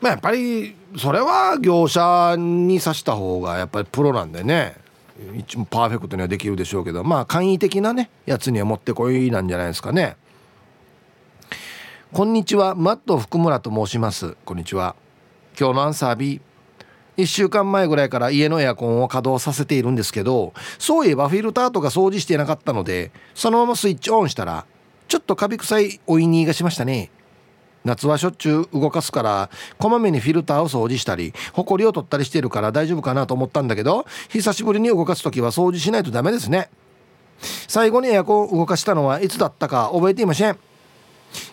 [0.00, 4.87] まあやっぱりそれは業者に刺した方がやっぱりプロなんでね。
[5.36, 10.16] 一番パーフェクトにはできるでしょうけどまあ簡易的なねやつにはもってこいなんじゃないですかね。
[12.12, 14.36] こんにちはマット福村と申します。
[14.44, 14.96] こんにちは。
[15.58, 16.40] 今日のアンサー B
[17.18, 24.66] 1週間前ぐらいから家のエアコンを稼働させているんですけどそういえばフィルターとか掃除してなかったのでそのままスイッチオンしたら
[25.08, 27.10] ちょっとカビ臭いおいにがしましたね。
[27.84, 36.70] 夏はしょっちゅう動かすからこまめにフィルターを掃除したりホコリを取ったりしてるから大丈夫かなと思ったんだけど久しぶりに動かす時は掃除しないとダメですね。
[37.68, 40.58] 最後にエアコンを動かしたのはいつだったか覚えていません。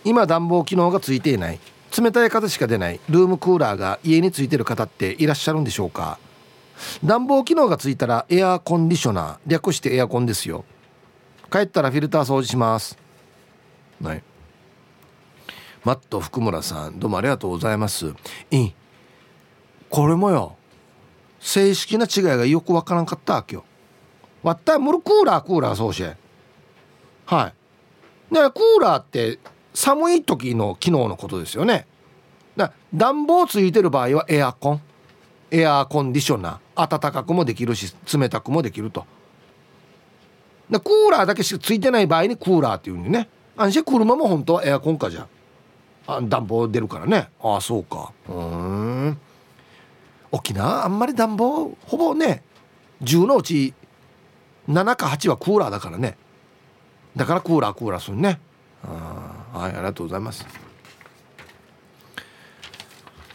[0.04, 1.60] 今暖房機能がついていない。
[1.98, 3.00] 冷たい風しか出ない。
[3.10, 6.18] ルームクーラーが家についてる方っていらっしゃるんでしょうか。
[7.04, 9.38] 暖房機能がついたらエアコンディショナー。
[9.48, 10.66] 略してエアコンですよ。
[11.52, 12.98] 帰ったらフィルター掃除します。
[14.02, 14.24] はい。
[15.86, 18.16] マット福村さんどうもありがとうございます。
[18.50, 18.74] いい？
[19.88, 20.56] これもよ。
[21.40, 23.64] 正式な違いがよくわからんかったわけよ。
[24.42, 26.16] わったムルクーラークーラーそうしはい。
[27.32, 27.54] だか
[28.32, 29.38] らクーラーって
[29.76, 31.86] 寒い時の機能のことですよね。
[32.58, 34.82] だ暖房ついてる場合はエアコン。
[35.52, 37.00] エアコンディショナー。
[37.00, 39.06] 暖かくもできるし冷たくもできると。
[40.72, 43.30] だクーラーだけしかついてない場合にクーラーっていうにね。
[43.56, 45.28] 安心車も本当はエアコンかじゃ
[46.08, 47.30] あ暖房出るからね。
[47.42, 48.12] ああそうか。
[48.30, 49.18] うん。
[50.32, 52.44] 沖縄あんまり暖房ほぼね
[53.02, 53.74] 10のうち
[54.68, 56.18] 7か8はクーラーだからね。
[57.16, 58.40] だからクーラークーラーするね。
[58.84, 60.46] はいありがとうございます。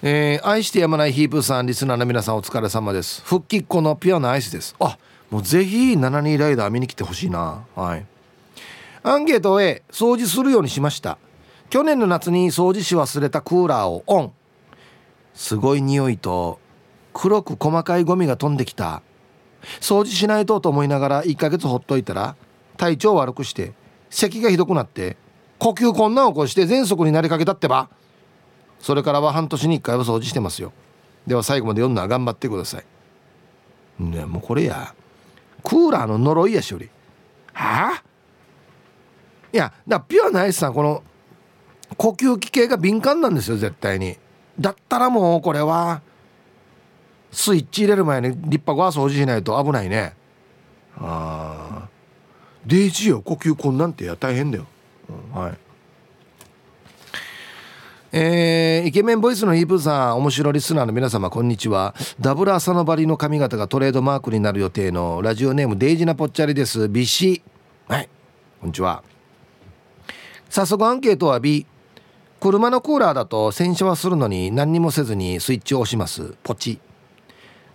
[0.02, 3.22] えー、愛してやまないヒープさんリスナーの皆さんお疲れ様です。
[3.22, 4.74] 復帰っ子のピュアなアイスです。
[4.80, 4.96] あ
[5.30, 7.64] もうぜひ72ライダー見に来てほしいな。
[7.74, 8.06] はい。
[9.02, 11.18] アンケート A 掃除するようにしました。
[11.70, 14.32] 去年の夏に掃除し忘れたクーラーをオン。
[15.34, 16.58] すごい匂いと
[17.14, 19.02] 黒く細かいゴミが飛んできた。
[19.80, 22.34] 掃除しないとと思いながら1ヶ月ほっといたら
[22.76, 23.72] 体調悪くして
[24.08, 25.16] 咳がひどくなって
[25.58, 27.88] 呼吸困難を起こして喘息になりかけたってば。
[28.80, 30.72] それからは半年に1回は掃除してますよ。
[31.28, 32.84] では最後まで読んだら頑張ってください。
[34.02, 34.92] ねもうこれや。
[35.62, 36.90] クーラーの呪いやしおり。
[37.52, 38.02] はあ？
[39.52, 41.04] いやだピュアなアイスさんこの
[41.96, 44.16] 呼吸器系が敏感なんですよ絶対に。
[44.58, 46.02] だったらもうこれは
[47.32, 50.14] スイッチ入れる前に立派ごは掃除しないと危ないね。
[50.96, 51.88] ああ
[52.66, 54.66] デイジーよ呼吸困難ってや大変だよ。
[55.32, 55.58] はい。
[58.12, 61.94] えー、イケメンボイスのイープーさん面白リスナーの皆様こんにちは。
[62.18, 66.88] ダブル朝のバリの髪型がトレードマークになる予定のラジオネームデイジナポッチャリです。
[66.88, 67.42] ビシ。
[67.86, 68.08] はい
[68.60, 69.04] こんにちは。
[70.48, 71.64] 早速アンケートは B
[72.40, 76.34] 車のクーラーだと洗車はするのに何にもせずにスイッチを押します。
[76.42, 76.80] ポチ。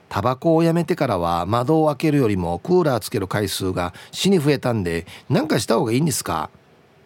[0.10, 6.50] タバコをやめてからは窓を開けるよりもクーラーつける回数が死に増えたんで何かした方がいいんですか？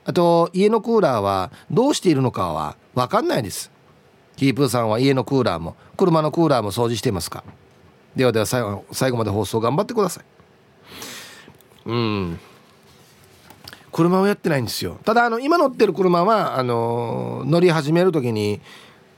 [0.05, 3.71] あと家のクーラーはどうしているのかは分かんないです。
[4.37, 7.43] キープーさんは家のクーラーも車のクーラーも掃除していますか？
[8.15, 10.23] ではでは最後最後まで放送頑張ってください。
[11.87, 12.39] うん。
[13.91, 14.97] 車をやってないんですよ。
[15.03, 18.61] ただあの今乗ってる車はあの乗り始める時に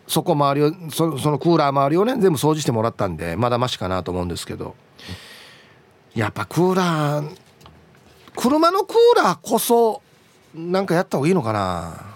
[0.07, 4.76] そこ周りをそそのクーラー周りをね全部掃除してもらったんでまだマシかなと思うんですけど。
[6.14, 7.38] やっぱクーラー
[8.35, 10.02] 車のクーラーこそ
[10.53, 12.11] なんかやった方がいいのかな。